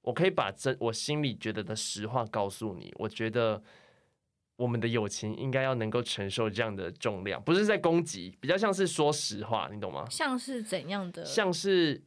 [0.00, 2.94] 我可以把真我心里觉得的实话告诉你。
[2.96, 3.60] 我觉得
[4.56, 10.06] 我们的友情应该要能够承受这样的重量，不是在攻击，比较像是说实话，你懂吗？
[10.08, 11.24] 像是怎样的？
[11.24, 12.00] 像是，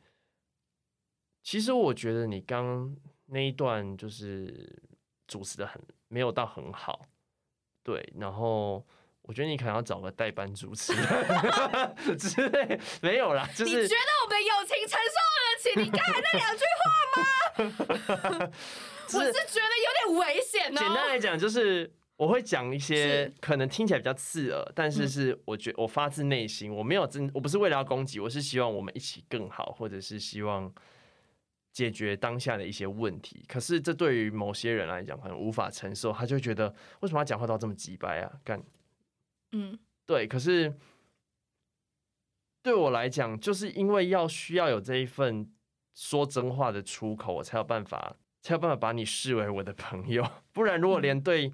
[1.44, 4.82] 其实我觉得你刚那一段就是
[5.28, 5.82] 主持的很
[6.16, 7.02] 没有到很好，
[7.84, 8.82] 对，然后
[9.24, 11.04] 我觉得你可能要找个代班主持人
[12.18, 16.86] 之类，没有啦，就你觉得我们友情承受得起你刚才那两句话
[18.40, 18.48] 吗？
[19.10, 20.80] 就我是觉得有点危险哦。
[20.80, 30.74] 简单来讲，就是我会讲一些可能听起来比较刺耳，但是嗯是我觉我发自内心，我没有真，我不是为了要攻击，我是希望我们一起更好，或者是希望
[31.76, 33.44] 解决当下的一些问题。
[33.50, 38.32] 可是这对于某些人来讲，可能无法承受，他就觉得为什么要讲话都要这么急白啊？
[38.46, 38.64] 干
[39.52, 40.74] 嗯，对，可是
[42.64, 45.52] 对我来讲，就是因为要需要有这一份
[45.94, 50.26] 说真话的出口，我才有办法，才有办法把你视为我的朋友。
[50.54, 51.52] 不然，如果连对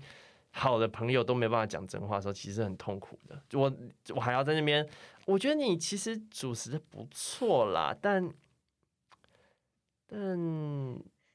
[0.51, 3.41] 好的朋友都没办法讲真话的时候，其实很痛苦的。
[3.53, 3.73] 我
[4.13, 4.87] 我还要在那边，
[5.25, 8.31] 我觉得你其实主持的不错啦，但
[10.11, 10.19] 但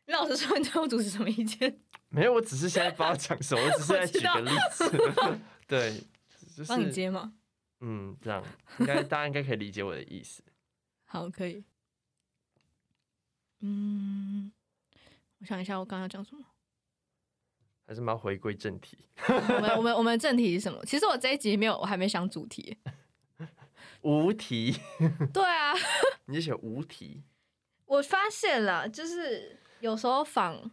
[0.06, 1.80] 你老实说，你对我主持什么意见？
[2.10, 4.90] 没有，我只是现在不知道讲什么，我只是 在举个例子。
[5.66, 6.04] 对，
[6.54, 7.32] 就是帮你接吗？
[7.80, 8.44] 嗯，这样
[8.78, 10.42] 应该大家应该可以理解我的意思。
[11.06, 11.64] 好，可以。
[13.60, 14.52] 嗯，
[15.38, 16.44] 我想一下，我刚刚要讲什么？
[17.86, 18.98] 还是我们要回归正题。
[19.28, 20.84] 我们我们我们正题是什么？
[20.84, 22.76] 其实我这一集没有，我还没想主题。
[24.02, 24.78] 无题，
[25.32, 25.72] 对啊，
[26.26, 27.24] 你就写无题，
[27.86, 30.70] 我发现了，就是有时候仿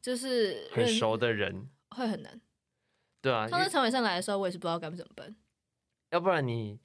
[0.00, 2.40] 就是很熟的人，会很难。
[3.20, 5.34] 对啊，上次陈伟胜来的时候，我也是不知道该怎么办。
[6.10, 6.78] 要不然你，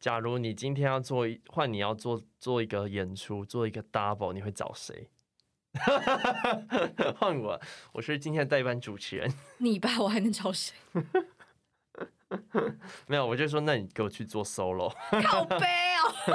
[0.00, 5.08] 假如你今天要做一换你要做做一个演出，做一个 double，你会找谁？
[7.16, 7.60] 换我，
[7.92, 9.32] 我是今天的代班主持人。
[9.58, 10.74] 你吧，我还能找谁？
[13.06, 14.90] 没有，我就说，那你给我去做 solo，
[15.22, 16.34] 靠背哦，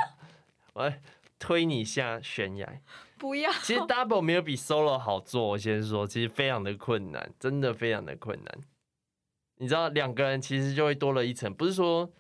[0.73, 0.93] 我要
[1.39, 2.82] 推你下悬崖。
[3.17, 3.52] 不要。
[3.63, 8.60] 其实 double 没有比 solo 好做，我先说，其实非常的困难，真的非常的困难。
[9.58, 12.12] 你知道，两个人其实就会多了一层，不是说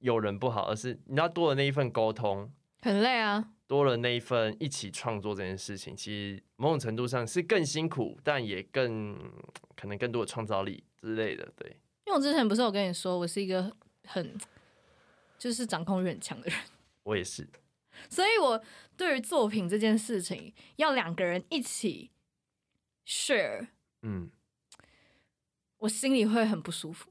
[0.00, 3.50] 有人不好，而是你知道多了那一份沟通，很累啊。
[3.68, 9.14] 多了那一份一起创作这件事情，其实某种程度上是更辛苦，但也更
[9.76, 11.46] 可能更多的创造力之类的。
[11.54, 11.68] 对，
[12.06, 13.70] 因为我之前不是有跟你说，我是一个
[14.06, 14.34] 很
[15.38, 16.58] 就是掌控欲很强的人，
[17.02, 17.46] 我也是，
[18.08, 18.62] 所以我
[18.96, 22.10] 对于作品这件事情，要两个人一起
[23.06, 23.68] share，
[24.02, 24.30] 嗯，
[25.78, 27.10] 我心里会很不舒服。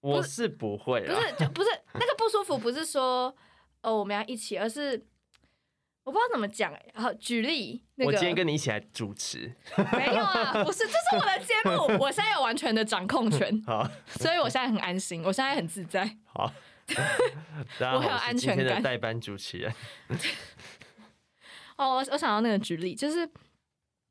[0.00, 3.34] 我是不会不啦，是，就不是那个不舒服，不是说
[3.82, 4.92] 哦我们要一起，而是
[6.04, 6.86] 我不知道怎么讲哎。
[6.94, 9.52] 好，举例，那个我今天跟你一起来主持，
[9.92, 16.16] 没有啊，不是，这是我的节目，我现在有完全的掌控权， 好所以我现在很安心，我现在很自在。
[16.26, 16.52] 好，
[17.78, 18.82] 大家好，我很有安全感。
[18.82, 19.72] 代班主持人，
[21.76, 23.26] 哦，我我想到那个举例，就是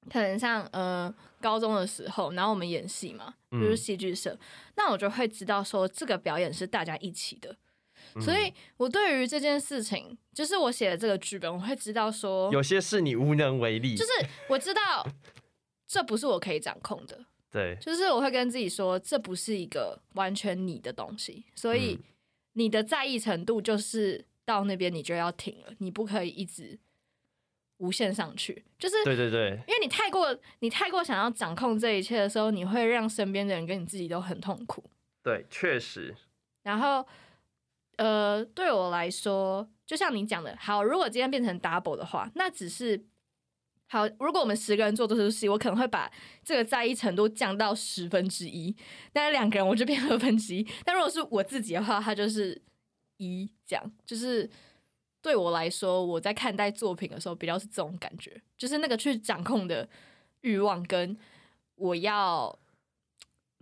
[0.10, 4.38] 可能像呃高中的时候，然后我们演戏嘛，比如嗯戏剧社，
[4.76, 7.56] 那我就会知道说这个表演是大家一起的，
[8.16, 8.22] 嗯。
[8.22, 14.12] 所以我对于这件事情，就是我写的这个剧本，我会知道说，有些事你无能为力，就是
[14.50, 15.06] 我知道
[15.88, 22.04] 这不是我可以掌控的，对，就是我会跟自己说，这不是一个完全你的东西，所以嗯
[22.58, 26.80] 你的在意程度就是到那边你就要停了，你不可以一直
[27.78, 34.84] 无限上去，就是对对对，因为你太过你太过想要掌控这一切的时候，你会让身边的人跟你自己都很痛苦。
[35.22, 36.16] 对，确实，
[36.64, 37.06] 然后，
[37.98, 43.06] 呃，对我来说，就像你讲的，好，如果今天变成 double 的话，那只是
[43.88, 44.08] 好。
[44.20, 46.12] 如果我们十个人做这出戏，我可能会把
[46.44, 48.76] 这个在意程度降到十分之一，
[49.12, 50.68] 但是两个人我就变二分之一。
[50.86, 52.62] 但如果是我自己的话，它就是
[53.18, 54.50] 一，这样就是
[55.22, 59.88] 对我来说，我在看待作品的时候，比较是这种感觉，就是那个去掌控的
[60.42, 61.18] 欲望跟
[61.76, 62.58] 我要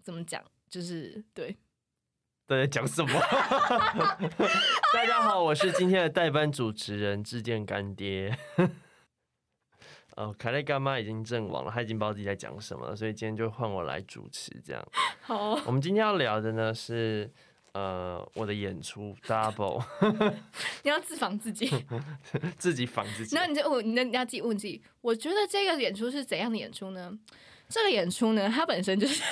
[0.04, 1.56] 怎么讲，就是对。
[2.48, 3.20] 在讲什么？
[4.94, 8.38] 大家好，我是今天的代班主持人志健干爹。
[10.16, 14.52] 哦，凯莉干妈已经阵亡了，她已经不知道自己在讲什么了，所以今天就换我来主持。
[14.64, 14.86] 这样，
[15.22, 17.30] 好，我们今天要聊的呢是
[17.74, 19.84] 呃我的演出 double，
[20.84, 21.70] 你要自防自己，
[22.58, 23.36] 自己防自己。
[23.36, 27.18] 那你就问，那你要自己问自己，我觉得这个演出是怎样的演出呢？
[27.68, 29.24] 这个演出呢，它本身就是，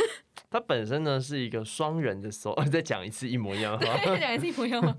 [0.50, 4.98] 它本身呢是一个双人的 solo，再讲一次一模一样的话，对，讲一次一模一样的话。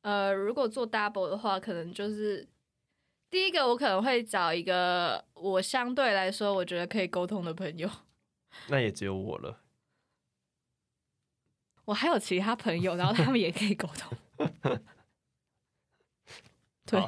[0.00, 2.48] 呃，如果做 double 的话，可能就是
[3.30, 7.90] 第一个，我可能会找一个我相对来说我觉得可以沟通的朋友。
[8.68, 9.60] 那也只有我了。
[11.84, 14.18] 我还有其他朋友，然后他们也可以沟通。
[16.84, 17.02] 对，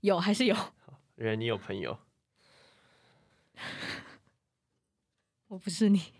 [0.00, 0.56] 有还是有？
[1.16, 1.98] 原来你有朋友。
[5.48, 6.12] 我不是你。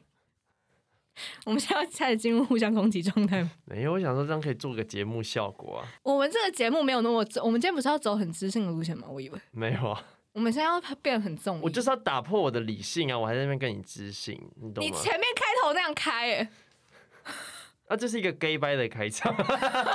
[1.46, 3.50] 我们现在开始进入互相攻击状态吗？
[3.66, 5.88] 没有，我想说这样可以做个节目效果啊。
[6.02, 9.06] 我们这个节目没有那么，我们今天不是要走很知性的路线吗？
[9.08, 10.04] 我以为没有啊。
[10.32, 13.16] 我们现在要变得很重，我就是要打破我的理性啊！
[13.16, 14.90] 我还在那边跟你知性，你懂吗？
[14.90, 16.50] 你前面开头那样开，哎。
[17.94, 19.32] 啊，这是一个 gay bye 的开场，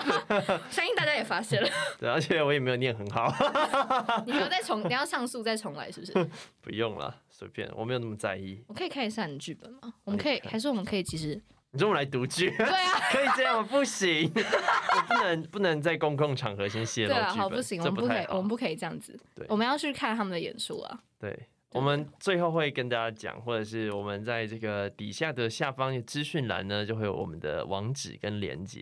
[0.71, 1.69] 相信大家也发现了。
[1.99, 3.27] 对，而且我也没有念很好。
[4.25, 6.29] 你要再重，你要上诉再重来，是不是？
[6.61, 8.63] 不用了，随便，我没有那么在意。
[8.67, 9.93] 我可以看一下你的剧本吗？
[10.05, 11.39] 我们可以，还是我们可以其实？
[11.71, 12.49] 你中午来读剧？
[12.57, 13.67] 对啊，可以这样吗？
[13.69, 17.29] 不行，我不能不能在公共场合先泄露剧本。
[17.35, 19.19] 好，不行，我们不可以，我们不可以这样子。
[19.35, 20.99] 对，我们要去看他们的演出啊。
[21.19, 21.47] 对。
[21.71, 28.81] 我们最后会跟大家讲，或者是我们在这个底下的下方的资讯栏呢，就会有我们的网址跟连接。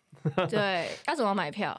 [0.50, 1.78] 对，要怎么买票？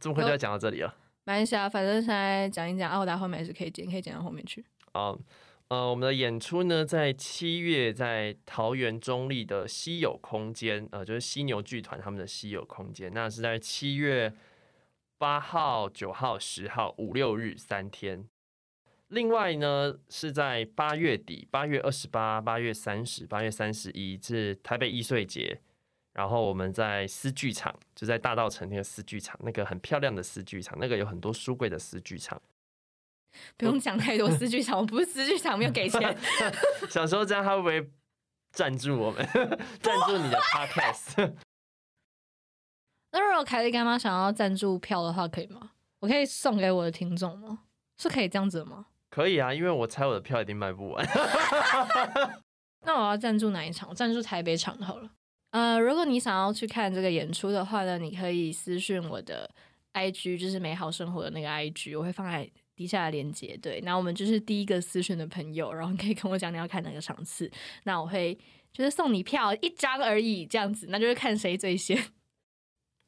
[0.00, 0.94] 这么快就要讲到这里了？
[1.24, 4.64] 没关系啊，反正现在讲一讲，奥达后面还是可以剪，可以剪到后面去。
[4.94, 5.18] 好，
[5.68, 14.32] 呃，我们的演出呢，在七月在桃园中立的稀有空间，呃，就是犀牛剧团他们的稀有空间，那是在七月
[15.18, 18.26] 八号、九号、十号五六日三天。
[19.08, 25.60] 另外呢，是在八月底，八月二十八、八月三十、八月三十一是台北易碎节，
[26.12, 32.40] 然后我们在丝剧场，就在大道城那个丝剧场，那个很漂亮的丝剧场，那个有很多书柜的丝剧场。
[33.56, 36.16] 不用讲太多丝剧场，我不是丝剧场，没有给钱。
[36.90, 37.90] 想说这样他会不会
[38.50, 39.24] 赞助我们？
[39.80, 41.34] 赞助你的 podcast？
[43.12, 45.70] 那如果凯莉干妈想要赞助票的话，可以吗？
[46.00, 47.60] 我可以送给我的听众吗？
[47.98, 48.86] 是可以这样子吗？
[49.10, 51.06] 可以啊，因为我猜我的票一定卖不完。
[52.84, 53.94] 那我要赞助哪一场？
[53.94, 55.10] 赞助台北场好了。
[55.50, 59.50] 呃，如果你想要去看这个演出的话呢，你可以私讯我的
[59.94, 63.58] IG，就是美好生活的那个 IG，我会放在底下的链接。
[63.62, 67.50] 对，那我们就是第一个私讯的朋友，然后可以跟我讲你要看哪个场次，
[67.84, 68.38] 那我会
[68.72, 71.96] 就是送你票一张而已，这样子，那就是看谁最先。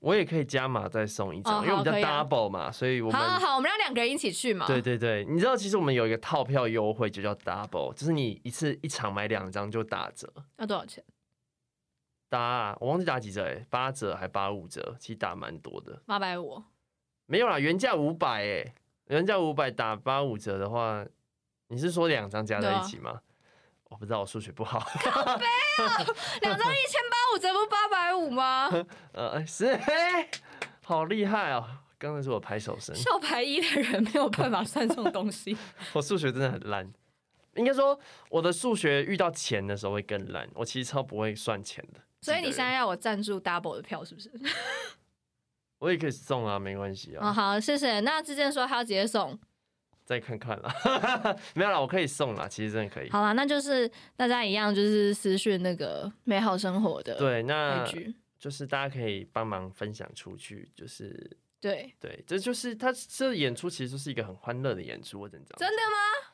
[0.00, 4.66] 我也可以加码再送一张，因为我们叫 double 嘛，所以我们好好，我们要两个人一起去嘛。
[4.66, 10.32] 对对对，你知道其实我们有一个套票优惠，就叫 double，就是你一次一场买两张就打折。
[10.58, 11.02] 要多少钱？
[12.28, 16.00] 打我忘记打几折哎，八折还八五折，其实打蛮多的。
[16.06, 16.62] 八百五？
[17.26, 18.74] 没有啦，原价五百哎，
[19.06, 21.04] 原价五百打八五折的话，
[21.68, 23.20] 你是说两张加在一起吗？
[23.88, 24.78] 我不知道，我数学不好。
[25.10, 25.44] 好悲
[25.82, 25.96] 啊！
[26.42, 28.70] 两张一千八，五折不八百五吗？
[29.12, 29.78] 呃，是，
[30.84, 31.66] 好厉害哦！
[31.98, 32.94] 刚才是我拍手声。
[32.94, 35.56] 校牌一的人没有办法算这种东西。
[35.94, 36.88] 我数学真的很烂，
[37.56, 37.98] 应该说
[38.30, 40.48] 我的数学遇到钱的时候会更烂。
[40.54, 42.00] 我其实超不会算钱的。
[42.20, 44.30] 所以你现在要我赞助 double 的票是不是？
[45.78, 47.28] 我也可以送啊，没关系啊。
[47.28, 48.00] 哦，好，谢谢。
[48.00, 49.38] 那之前说他要直接送。
[50.08, 50.72] 再看看了，
[51.54, 53.10] 没有啦，我可以送啦，其实真的可以。
[53.10, 57.84] 好啦，那就是大家一样，就是私讯那个美好生活的对，那
[58.38, 66.32] 就是大家可以帮忙分享出去，就是对对，这就是他这演出其实是一个很欢乐的演出，我真的真的吗？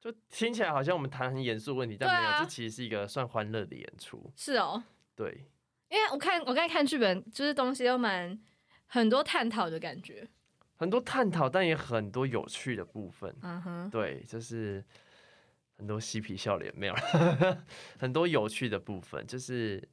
[0.00, 4.32] 就听起来好像我们谈很严肃问题，但没有，这其实是一个算欢乐的演出。
[4.36, 4.80] 是哦，
[5.16, 5.44] 对，
[5.88, 8.38] 因为我看我刚才看剧本，就是东西都蛮
[8.86, 10.28] 很多探讨的感觉。
[10.78, 13.34] 很多探讨，但也很多有趣的部分。
[13.42, 14.82] 嗯哼，对，就是
[15.76, 16.94] 很多嬉皮笑脸，没有
[17.98, 19.86] 很多有趣的部分，就是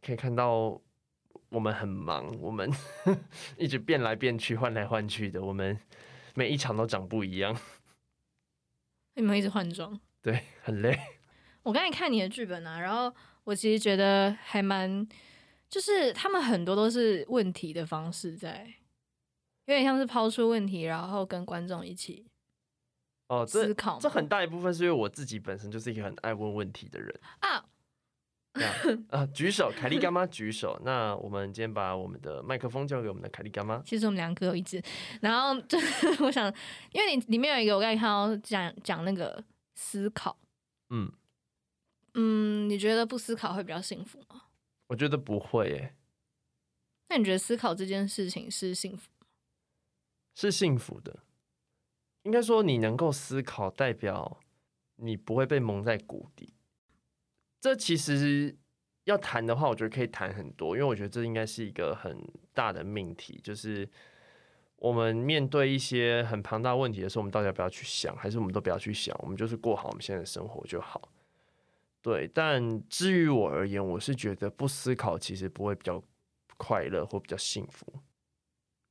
[0.00, 0.80] 可以看到
[1.50, 2.70] 我们很忙，我们
[3.58, 5.78] 一直变来变去，换来换去的，我们
[6.34, 7.58] 每一场都长不一样。
[9.14, 9.98] 你们一直换装？
[10.22, 10.96] 对，很累。
[11.64, 13.12] 我刚才看你的剧本啊，然后
[13.44, 15.06] 我其实觉得还蛮
[15.68, 18.72] 就是他们很多都是问题的方式在，
[19.68, 22.24] 有点像是抛出问题，然后跟观众一起
[23.28, 27.20] 哦，这思考吗这很大一部分是因为我自己本身就是一个很爱问问题的人。
[27.40, 27.64] 啊。
[29.34, 30.80] 举手，凯莉干妈举手。
[30.84, 33.80] 那我们今天把我们的麦克风交给我们的凯莉干妈。
[33.84, 34.82] 其实我们两个各有一只，
[35.20, 36.52] 然后就是 我想，
[36.90, 39.44] 因为你里面有一个我刚才看到讲讲那个
[39.76, 40.36] 思考，
[40.88, 41.12] 嗯，
[42.14, 44.42] 嗯，你觉得不思考会比较幸福吗？
[44.88, 45.94] 我觉得不会耶，
[47.10, 49.08] 那你觉得思考这件事情是幸福？
[50.40, 51.24] 是幸福的。
[52.22, 54.38] 应该说，你能够思考，代表
[54.96, 56.54] 你不会被蒙在鼓底。
[57.60, 58.56] 这其实
[59.04, 62.22] 要谈的话，我觉得可以谈很多，因为我觉得这应该是一个很
[62.54, 63.88] 大的命题，就是
[64.76, 71.10] 我们面对一些很庞大问题的时候，我们到底要不要去想，还是我们都不要去想，我们就是过好我们现在的生活就好。
[72.00, 76.00] 对，但至于我而言，我是觉得不思考其实不会比较
[76.56, 77.92] 快乐或比较幸福。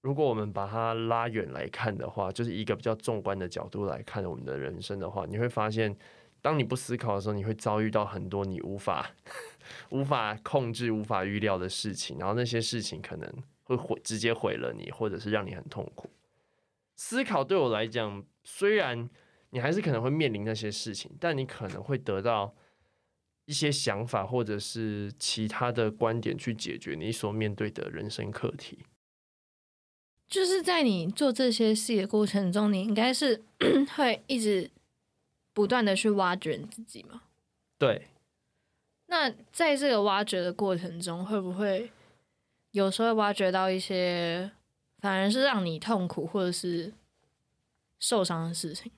[0.01, 5.93] 如果我们把它拉远来看的话，就是一个比较纵观的角度来看我们的人生的话，你会发现，
[6.41, 9.11] 当你不思考的时候，你会遭遇到很多你无法
[9.89, 13.29] 无法控制、无法预料的事情，然后那些事情可能
[13.63, 16.09] 会毁直接毁了你，或者是让你很痛苦。
[16.95, 19.09] 思考对我来讲，虽然
[19.49, 22.55] 你还是可能会面临那些事情，但你可能会得到
[23.45, 28.85] 一些想法，或者是其他的观点去解决你所面对的人生课题。
[30.27, 33.43] 就是在你做这些事的过程中，你应该是
[33.95, 34.69] 会一直
[35.53, 37.23] 不断的去挖掘你自己嘛？
[37.77, 38.07] 对，
[39.05, 41.91] 那在这个挖掘的过程中，会不会
[42.71, 44.51] 有时候挖掘到一些
[44.99, 46.93] 反而是让你痛苦或者是
[47.99, 48.91] 受伤的事情？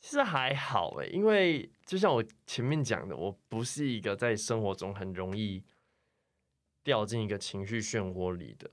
[0.00, 5.62] 其实还好诶，因为就像我前面讲的，我不是一个在生活中很容易
[6.82, 8.68] 掉进一个情绪漩涡里的。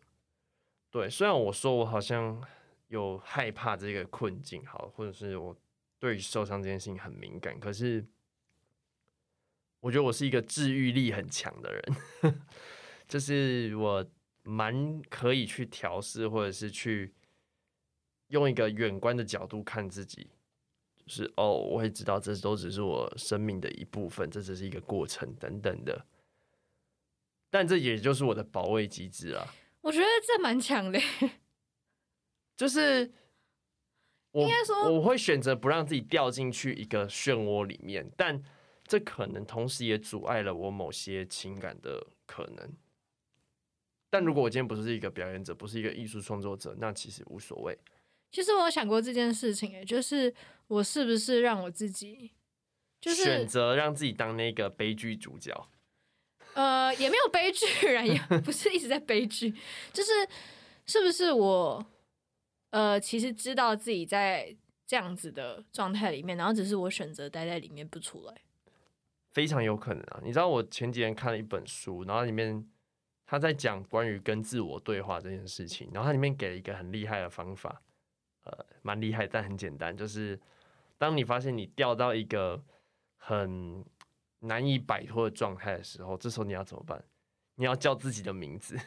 [0.92, 2.44] 对，虽然我说我好像
[2.88, 5.56] 有害怕这个困境，好，或者是我
[6.00, 8.06] 对于受伤这件事情很敏感，可是
[9.80, 12.42] 我觉得我是一个治愈力很强的人，
[13.08, 14.06] 就是我
[14.44, 17.14] 蛮可以去调试，或者是去
[18.30, 20.28] 用一个远观的角度看自己。
[21.06, 26.06] 就是哦，我会知道这都只是我生命的一部分，这只是一个过程等等的。
[27.50, 29.48] 但这也就是我的保卫机制啊，
[29.82, 31.00] 我觉得这蛮强的。
[32.58, 33.12] 就是
[34.32, 38.44] 我应该说我会选择不让自己掉进去一个漩涡里面，但
[38.86, 42.74] 这可能同时也阻碍了我某些情感的可能。
[44.10, 47.78] 但如果我今天不是一个表演者，不是一个艺术创作者，那其实无所谓。
[48.32, 50.34] 其实我有想过这件事情，哎，就是
[50.68, 52.32] 我是不是让我自己，
[53.00, 55.70] 就是选择让自己当那个悲剧主角。
[56.54, 59.54] 呃，也没有悲剧 然也不是一直在悲剧，
[59.94, 60.12] 就是
[60.86, 61.86] 是不是我
[62.72, 68.34] 呃，其实知道自己在这样子的状态里面，然后只是我选择待在里面不出来。
[69.32, 70.20] 非常有可能啊！
[70.24, 72.68] 你知道我前几天看了一本书，然后里面
[73.28, 77.82] 他在讲关于跟自我对话这件事情，然后他里面给了一个很厉害的方法，
[78.44, 80.38] 呃，蛮厉害但很简单，就是
[80.98, 82.62] 当你发现你掉到一个
[83.18, 83.86] 很
[84.40, 87.04] 难以摆脱的状态的时候，这时候你要怎么办？
[87.56, 88.78] 你要叫自己的名字，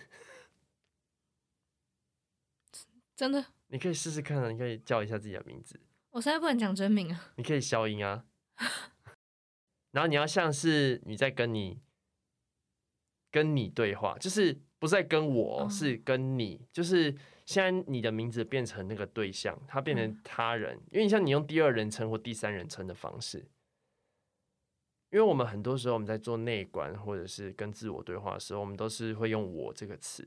[3.14, 4.50] 真的，你可以试试看啊！
[4.50, 5.78] 你可以叫一下自己的名字，
[6.10, 7.32] 我现在不能讲真名啊。
[7.36, 8.24] 你可以消音啊，
[9.92, 11.82] 然后你要像是你在跟你
[13.30, 23.46] 跟你对话，就是不是在跟我，哦是跟你，就是现在你的名字变成那个对象，它变成他人，因为你像你用第二人称或第三人称的方式，
[25.12, 30.26] 因为我们很多时候我们在做内观或者是跟自我对话的时候，我们都是会用我这个词，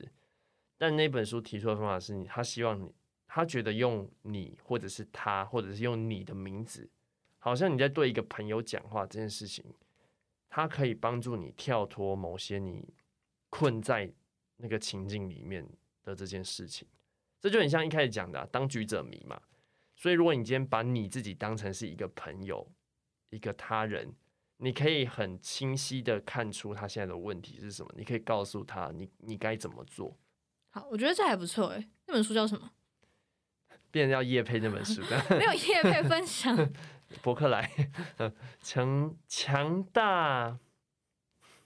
[0.78, 2.94] 但那本书提出的方法是你，他希望你，
[3.26, 6.88] 他觉得用你或者是他或者是用你的名字。
[7.38, 9.64] 好像你在对一个朋友讲话这件事情，
[10.48, 12.94] 它可以帮助你跳脱某些你
[13.50, 14.12] 困在
[14.56, 15.68] 那个情境里面
[16.02, 16.86] 的这件事情。
[17.40, 19.40] 这就很像一开始讲的、当局者迷嘛。
[19.94, 22.68] 所以，如果你今天把你自己当成是一个朋友、
[23.30, 24.12] 一个他人，
[24.58, 30.16] 你可以很清晰的看出他现在的问题是什么，你可以告诉他你你该怎么做。
[30.70, 31.88] 好，我觉得这还不错哎。
[32.06, 32.70] 那本书叫什么？
[33.90, 36.56] 变成要叶配那本书的没有叶配分享。
[37.22, 37.70] 博客来，
[38.60, 40.58] 强强大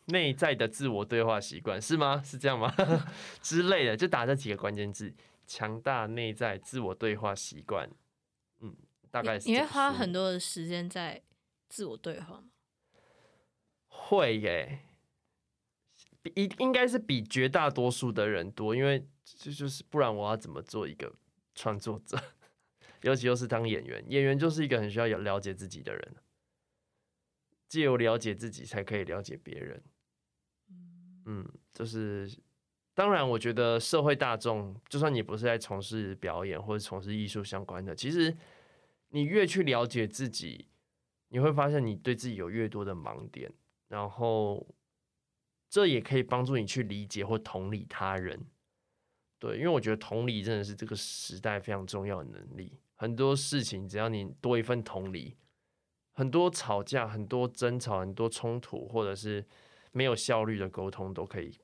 [0.06, 2.22] 内在的自我对话习惯是吗？
[2.22, 2.72] 是这样吗？
[3.40, 5.12] 之类的，就打这几个关键字：
[5.46, 7.88] 强大内在自我对话习惯。
[8.60, 8.76] 嗯，
[9.10, 11.22] 大概是你会花很多的时间在
[11.68, 12.44] 自我对话吗？
[14.10, 14.80] 会耶，
[16.20, 21.14] 比应应该是比绝大多数的人多，因为这就是不然我要怎么做一个
[21.54, 22.20] 创作者？
[23.02, 26.16] 尤其又是当演员，演员就是一个很需要有了解自己的人，
[27.68, 29.80] 借由了解自己才可以了解别人。
[31.26, 32.28] 嗯，就是
[32.92, 38.36] 当然，我觉得社会大众，就算你不是在从事表演或者从事艺术相关的，其实
[39.10, 40.66] 你越去了解自己，
[41.28, 43.52] 你会发现你对自己有越多的盲点，
[43.90, 44.64] 然后
[45.68, 48.46] 这也可以帮助你去理解或同理他人。
[49.40, 52.78] 对，因为我觉得同理真的是这个时代非常重要的能力。
[52.94, 55.36] 很多事情，只要你多一份同理，
[56.12, 59.44] 很多吵架、很多争吵、很多冲突，或者是
[59.92, 61.58] 没有效率的沟通，都可以，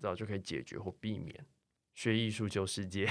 [0.00, 1.46] 早就可以解决或避免。
[1.92, 3.06] 学艺术救世界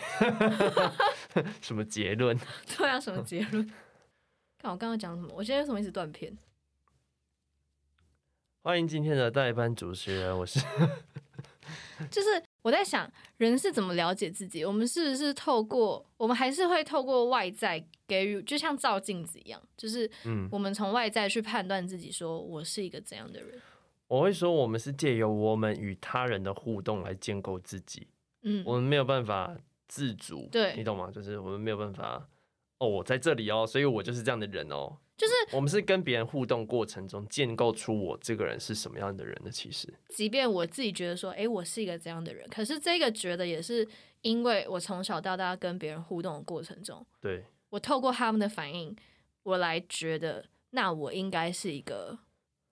[1.62, 2.36] 什么结论？
[2.76, 3.66] 对啊，什么结论？
[4.58, 5.32] 看我刚刚讲什么？
[5.36, 6.36] 我现在为什么一直断片？
[8.62, 10.60] 欢迎今天的代班主持人，我是，
[12.12, 12.44] 就是。
[12.62, 14.66] 我在想，人是怎么了解自己？
[14.66, 23.58] 我们是不是透过我们还是会透过外在给予，就像照镜子一样，就是嗯，我们从外在去判断自己，说我是一个怎样的人。
[24.10, 28.06] 我会说，我们是借由我们与他人的互动来建构自己。
[28.42, 29.56] 嗯，我们没有办法
[29.88, 31.10] 自主，对你懂吗？
[31.10, 32.28] 就是我们没有办法，
[32.80, 34.98] 哦，我在这里哦，所以我就是这样的人哦。
[35.20, 39.52] 就是我们是跟别人互动过程中建构出我这个人是什么样的人的。
[39.52, 43.86] 其实，即便我自己觉得说，哎，我是一个这样的人，可是这个觉得也是
[44.22, 48.96] 因为我从小到大跟别人互动的过程中，对我透过他们的反应，
[49.44, 52.18] 我来觉得，那我应该是一个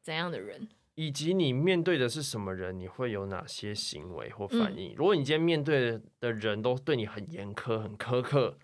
[0.01, 4.95] 怎样的人，以及你面对的是什么人，你会有哪些行为或反应。
[4.95, 8.57] 如果你今天面对的人都对你很严苛、很苛刻。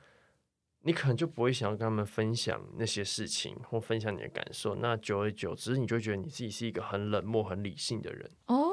[0.86, 4.76] 你可能就不会想要跟他们分享那些事情，或分享你的感受。
[4.76, 8.30] 那久而久之，你就觉得你自己是一个很冷漠、很理性的人。
[8.48, 8.70] 哦，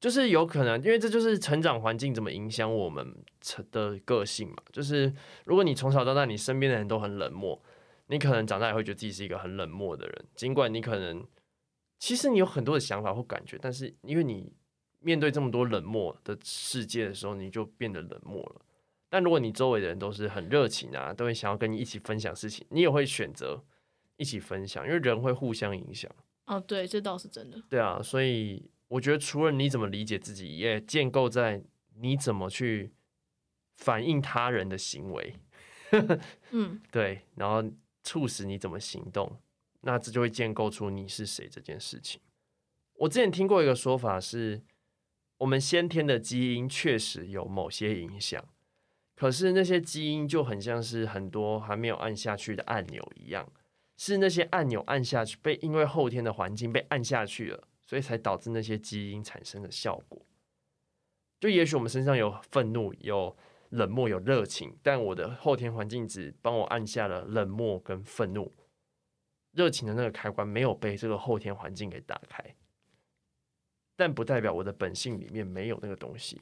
[0.00, 3.14] 就是有可能，因为这就是成长环境怎么影响我们
[3.70, 4.56] 的个性嘛。
[4.72, 5.14] 就是
[5.44, 7.62] 如果你从小到大，你身边的人都很冷漠，
[8.08, 10.24] 你可能长大也会觉得自己是一个很冷漠的人。
[10.34, 11.24] 尽管你可能
[12.00, 14.52] 其实你有很多的想法或感觉，但是因为你
[14.98, 18.65] 面对这么多冷漠的世界的时候，你就变得冷漠了。
[19.08, 23.64] 但如果你周围的人都是很热情啊，都会想要跟你一起分享事情，你也会选择
[24.16, 26.10] 一起分享，因为人会互相影响。
[26.46, 27.62] 哦，对，这倒是真的。
[27.68, 31.62] 对啊，所以我觉得除了你怎么理解自己，也建构在
[31.96, 32.92] 你怎么去
[33.76, 35.34] 反映他人的行为。
[36.50, 37.62] 嗯，对，然后
[38.02, 39.40] 促使你怎么行动，
[39.82, 42.20] 那这就会建构出你是谁这件事情。
[42.94, 44.62] 我之前听过一个说法是，
[45.38, 48.44] 我们先天的基因确实有某些影响。
[49.16, 53.50] 可是那些基因就很像是很多还没有按下去的按钮一样，
[53.96, 60.20] 是那些按钮按下去被因为后天的环境被按下去了，所以才导致那些基因产生的效果。
[61.40, 63.34] 就也许我们身上有愤怒、有
[63.70, 68.52] 冷漠、有热情，但我的后天环境只帮我按下了冷漠跟愤怒，
[69.52, 72.54] 热情的那个开关没有被这个后天环境给打开，
[73.96, 76.38] 但不代表我的本性里面没有那个东西。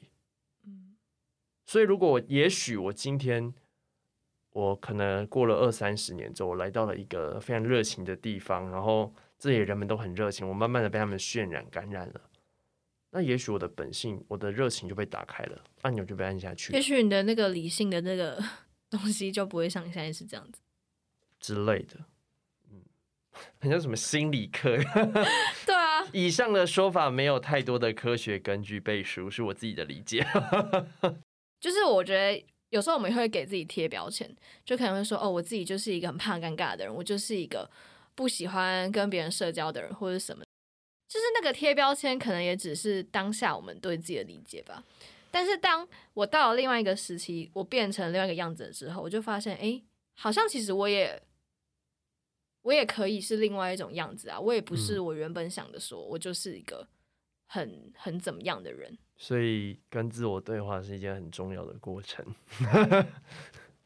[1.65, 3.53] 所以，如果我也许我今天
[4.51, 12.21] 我可能过了二三十年之后，我来到了一个非常热情的地方，然后这里人们都很热情，我慢慢的被他们渲染感染了。
[13.11, 16.73] 那也许我的本性，我的热情就被打开了，按钮就被按下去。
[16.73, 18.41] 也许你的那个理性的那个
[18.89, 20.61] 东西就不会像现在是这样子
[21.39, 21.97] 之类的。
[22.69, 22.81] 嗯，
[23.59, 24.77] 很像什么心理课？
[25.65, 26.05] 对啊。
[26.11, 30.25] 以上的说法没有太多的科学根据背书，是我自己的理解。
[31.65, 34.29] 就是我觉得有时候我们会给自己贴标签，
[34.63, 37.67] 就可能会说哦，我自己就是一个很怕尴尬的人，我就是一个
[38.13, 40.43] 不喜欢跟别人社交的人，或者什么。
[41.09, 44.83] 就是那个贴标签，可能也只是当下我们对自己的理解吧。
[45.31, 49.81] 但是当我到了另外一个时期，我变成另外一个样子之后，我就发现，哎，
[50.13, 51.19] 好像其实我也
[52.61, 54.39] 我也可以是另外一种样子啊。
[54.39, 56.87] 我也不是我原本想的，说我就是一个
[57.45, 58.97] 很很怎么样的人。
[59.17, 62.25] 所以跟自我对话是一件很重要的过程。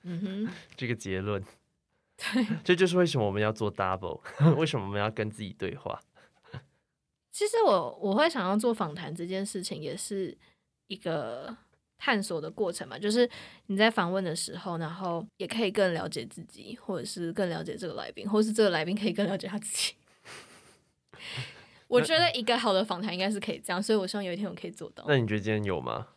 [0.03, 1.43] 嗯哼， 这个结论，
[2.17, 4.21] 对，这就是为什么我们要做 double，
[4.57, 6.01] 为什么我们要跟自己对话。
[7.31, 10.35] 其实我我会想要做访谈这件事情，也是
[10.87, 11.55] 一个
[11.97, 12.97] 探索的过程嘛。
[12.97, 13.29] 就是
[13.67, 19.93] 你在访问的时候，然后也可以更了解自己，或者是更了解这个来宾，或是这个来宾可以更了解他自己。
[21.89, 25.03] 我觉得一个好的访谈应该是可以这样，所以我希望有一天我可以做到。
[25.07, 26.07] 那你觉得今天有吗？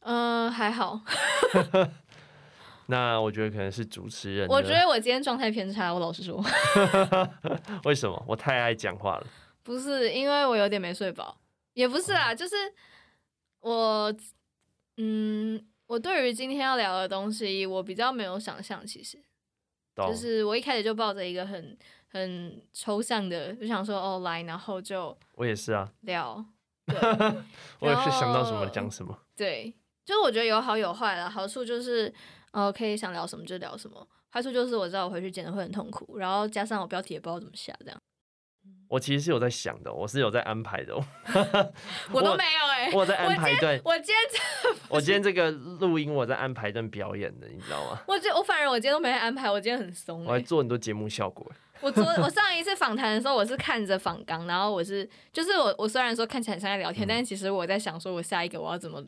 [0.00, 1.00] 嗯，还好。
[2.88, 4.46] 那我觉得可能是主持人。
[4.48, 6.40] 我觉得我今天状态偏差，我老实说。
[7.84, 8.24] 为什么？
[8.28, 9.26] 我太爱讲话了。
[9.64, 11.36] 不是，因为我有点没睡饱。
[11.72, 12.54] 也不是啦，就是
[13.60, 14.14] 我，
[14.98, 19.18] 嗯，我对于今天要聊的东西，我比较没有想象，其实
[19.96, 21.76] 就是我一开始就抱着一个很
[22.08, 26.44] 很抽象的，就想说哦来，然后就我也是啊，聊，
[27.80, 29.18] 我也是想到什么讲什么。
[29.36, 31.28] 对，就是我觉得有好有坏啦。
[31.28, 32.12] 好处就是，
[32.52, 34.00] 哦，可以想聊什么就聊什么；
[34.30, 38.00] 坏处就是我知道我回去剪的会很痛苦，然后加上我标题也不知道怎么下，这样
[38.88, 41.04] 我其实是有在想的，我是有在安排的哦，
[42.12, 48.00] 我都没有哎、我在安排一段，我今天真的 我今天这个录音我在安排一段表演的，你知道吗？
[48.06, 50.42] 我觉我反而我今天都没安排，我今天很松、我还欸。
[50.44, 51.50] 做很多节目效果。
[51.80, 59.02] 我昨我上一次访谈的时候，我是看着访纲，然后我是就是我我虽然说看起来很像在聊天，嗯但是其实我在想说我下一个我要怎么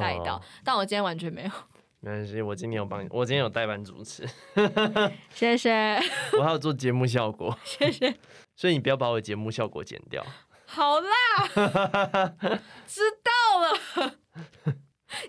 [0.00, 1.50] 带到，哦但我今天完全没有。
[2.00, 4.28] 没关系，我今天有帮你，我今天有代班主持，
[5.32, 5.98] 谢谢
[6.38, 8.14] 我还有做节目效果，谢谢，
[8.54, 10.22] 所以你不要把我的节目效果剪掉。
[10.66, 12.34] 好啦，
[12.86, 14.14] 知道了。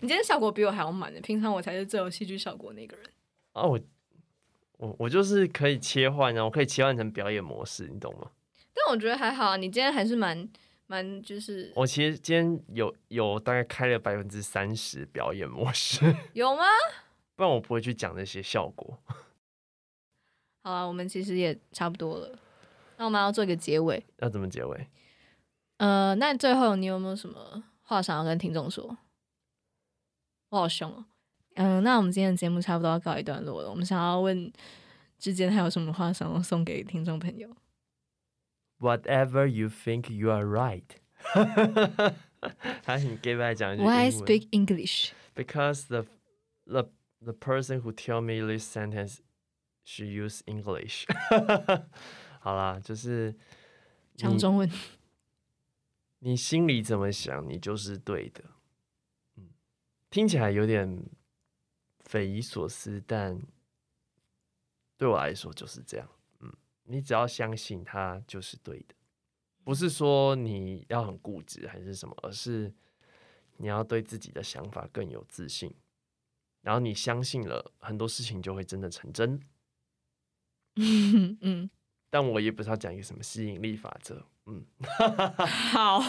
[0.01, 3.05] 你今天效果比我还要满呢，平常我才是最有戏剧效果那个人。
[3.53, 3.79] 啊，我
[4.77, 8.29] 我我就是可以切换啊，我可以切换成表演模式，你懂吗？
[8.73, 10.47] 但我觉得还好啊，你今天还是蛮
[10.87, 15.99] 蛮就是我其实今天有有大概开了百分之三十表演模式，
[16.33, 16.63] 有吗？
[17.35, 18.97] 不然我不会去讲那些效果。
[20.63, 22.37] 好啊，我们其实也差不多了。
[22.97, 24.03] 那我们要做一个结尾。
[24.17, 24.87] 要怎么结尾？
[25.77, 28.97] 呃，那最后你有没有什么话想要跟听众说？
[30.49, 31.05] 我好凶哦。
[31.55, 33.69] 嗯、那我们今天的节目差不多要告一段落了。
[33.69, 34.51] 我们想要问
[35.17, 37.49] 之间还有什么话想要送给听众朋友
[38.79, 40.83] ？Whatever you think you are right
[42.83, 46.05] 还是你 give 来讲一句英 Why speak English？Because the
[46.65, 46.89] the
[47.21, 49.19] the person who tell me this sentence
[49.83, 51.05] she use English
[52.39, 53.31] 好啦，就是
[54.13, 54.69] 你讲中文。
[56.19, 58.43] 你心里怎么想，你就是对的。
[59.37, 59.49] 嗯，
[60.09, 61.03] 听起来有点
[62.05, 63.39] 匪夷所思，但
[64.97, 66.07] 对我来说就是这样。
[66.39, 66.51] 嗯，
[66.83, 68.95] 你只要相信它就是对的，
[69.63, 72.73] 不是说你要很固执还是什么，而是
[73.57, 75.73] 你要对自己的想法更有自信，
[76.61, 79.41] 然后你相信了，很多事情就会真的成真。
[80.77, 81.69] 嗯，
[82.09, 84.65] 但我也不知道讲一个什么吸引力法则，嗯，
[85.71, 85.99] 好，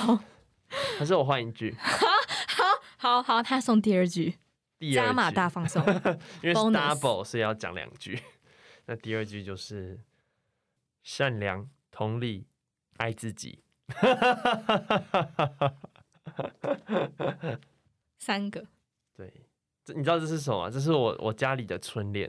[0.99, 2.67] 还是我换一句， 好
[2.99, 4.39] 好，好，他送第二句，
[4.79, 5.83] 第二加码大放送。
[6.43, 8.19] 因为 double，是要讲两句。
[8.87, 9.99] 那第二句就是
[11.03, 12.47] 善良、同理、
[12.99, 13.63] 爱自己。
[18.19, 18.67] 三个，
[19.17, 19.33] 对，
[19.85, 20.71] 这你知道这是什么吗？
[20.71, 22.29] 这是我我家里的春联，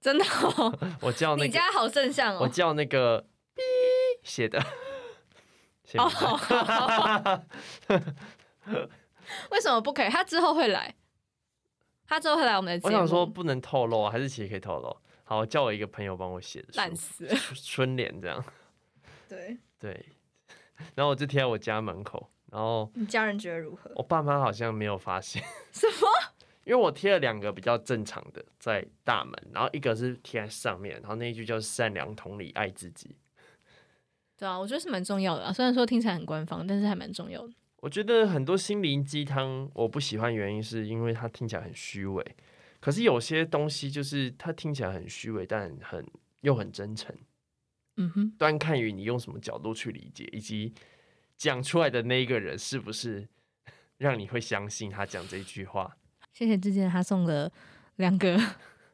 [0.00, 2.48] 真的哦，我叫那个你家好正向哦我哦。
[2.48, 3.22] 叫那个
[3.54, 3.62] 哔
[4.22, 4.62] 写的。
[5.84, 6.04] 写哦，
[9.50, 10.08] 为什么不可以？
[10.10, 10.94] 他之后会来，
[12.12, 12.94] 他之后会来我们的节目。
[12.94, 14.94] 我想说不能透露啊，还是其实可以透露。
[15.24, 17.34] 好，叫我一个朋友帮我写的烂死了。
[17.34, 18.44] 春春联这样。
[19.26, 20.06] 对，对，
[20.94, 23.90] 然后我就贴在我家门口，然后你家人觉得如何？
[23.94, 25.42] 我爸妈好像没有发现。
[25.72, 26.08] 什么？
[26.64, 33.16] 因为我贴了两个比较正常的在大门，然后一个是贴在上面，然后那一句叫善良、同理、爱自己。
[34.36, 35.50] 对啊，我觉得是蛮重要的啊。
[35.50, 37.54] 虽然说听起来很官方，但是还蛮重要的。
[37.82, 42.24] 我觉得很多心灵鸡汤我不喜欢，原因是因为它听起来很虚伪。
[42.78, 46.06] 可是有些东西就是它听起来很虚伪，但很
[46.42, 47.12] 又很真诚。
[47.96, 50.72] 嗯哼，端看于你用什么角度去理解，以及
[51.36, 53.28] 讲出来的那一个人是不是
[53.98, 55.96] 让你会相信他讲这句话。
[56.32, 57.50] 谢谢之前他送了
[57.96, 58.40] 两个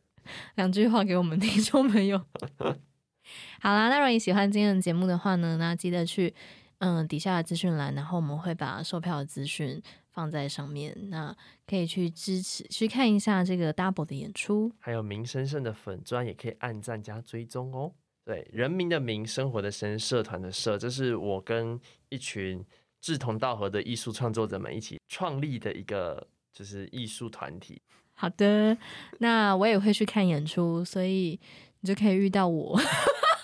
[0.57, 2.18] 两句话给我们听众朋友。
[3.61, 6.34] 好啦，那如果你喜欢今天的节目的话呢，那记得去
[6.79, 14.72] 嗯底下的资讯栏，然后我们会把售票的资讯放在上面，那可以去支持去看一下这个 Double 的演出。
[14.79, 17.93] 还有民生社的粉砖也可以按赞加追踪哦。
[18.24, 22.64] 对，人民的民，生活的生，社团的社，这是我跟一群
[23.01, 27.81] 志同道合的艺术创作者们一起创立的一个就是艺术团体。
[28.12, 28.76] 好的，
[29.18, 31.41] 那我也会去看演出，所以
[31.81, 32.79] 你就可以遇到我。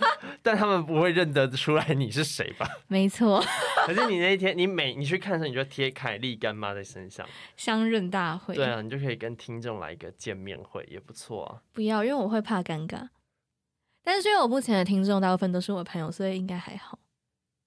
[0.42, 2.68] 但他们不会认得出来你是谁吧？
[2.88, 3.42] 没错，
[3.86, 7.26] 可是你那一天，你每你去看的时候，你就贴凯莉干妈在身上，
[7.57, 8.55] 相认大会。
[8.55, 11.62] 对啊，你就可以跟听众来一个见面会，也不错啊。
[11.72, 13.09] 不要，因为我会怕尴尬。
[14.03, 16.99] 但是因为我目前的听众大部分都是我朋友，所以应该还好。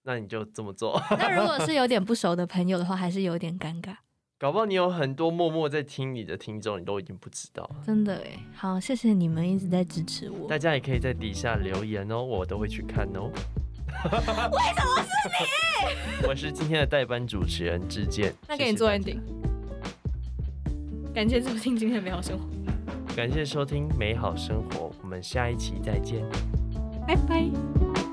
[0.03, 3.95] 那你就这么做， 那如果是有点不熟的朋友的话，还是有点尴尬。
[4.39, 7.77] 搞不好你有很多默默在听你的听众，你都已经不知道了。
[7.83, 10.59] 真的哎，好，谢谢你们一直在支持我大。
[10.59, 13.31] 家也可以在底下留言哦，我都会去看哦。
[14.03, 15.09] 为什么是
[16.21, 16.27] 你？
[16.29, 18.31] 我是今天的代班主持人志健。
[18.47, 19.19] 那给你做 ending。
[21.15, 22.45] 感谢收听今天的美好生活。
[23.15, 26.23] 感谢收听美好生活，我们下一期再见。
[27.07, 28.06] 拜拜。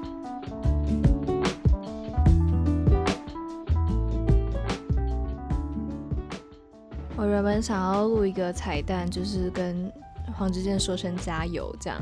[7.24, 9.90] 我原本想要录一个彩蛋，就是跟
[10.36, 11.98] 黄志健说声加油，这样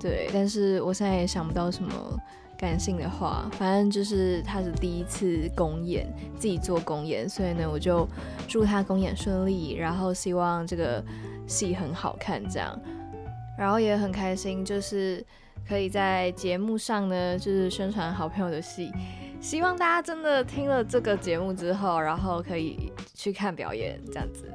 [0.00, 0.30] 对。
[0.32, 1.92] 但是我现在也想不到什么
[2.56, 8.08] 感性的话，反正就是他是第一次公演，自己做公演，所以呢，我就
[8.48, 11.04] 祝他公演顺利，然后希望这个
[11.46, 12.74] 戏很好看，这样。
[13.58, 15.22] 然后也很开心，就是
[15.68, 18.90] 可以在节目上呢，就是宣传好朋友的戏。
[19.42, 24.48] 希望大家真的听了这个节目之后，然后可以去看表演这样子。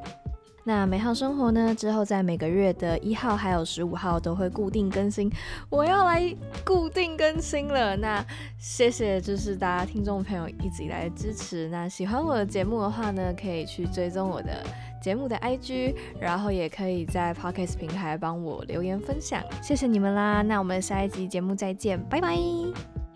[0.64, 1.74] 那美好生活呢？
[1.74, 5.32] 之后在每个月的一号还有十五号都会固定更新。
[5.70, 6.36] 我要来
[6.66, 7.96] 固定更新了。
[7.96, 8.26] 那
[8.58, 11.70] 谢谢，就是大家听众朋友一直以来的支持。
[11.70, 14.62] 那喜欢我的节目的话呢，可以去追踪我的
[15.02, 19.42] 节目的 IG，然后也可以在 Podcast 平台帮我留言分享。
[19.62, 20.42] 谢谢你们啦！
[20.42, 23.07] 那我们下一集节目再见，拜拜。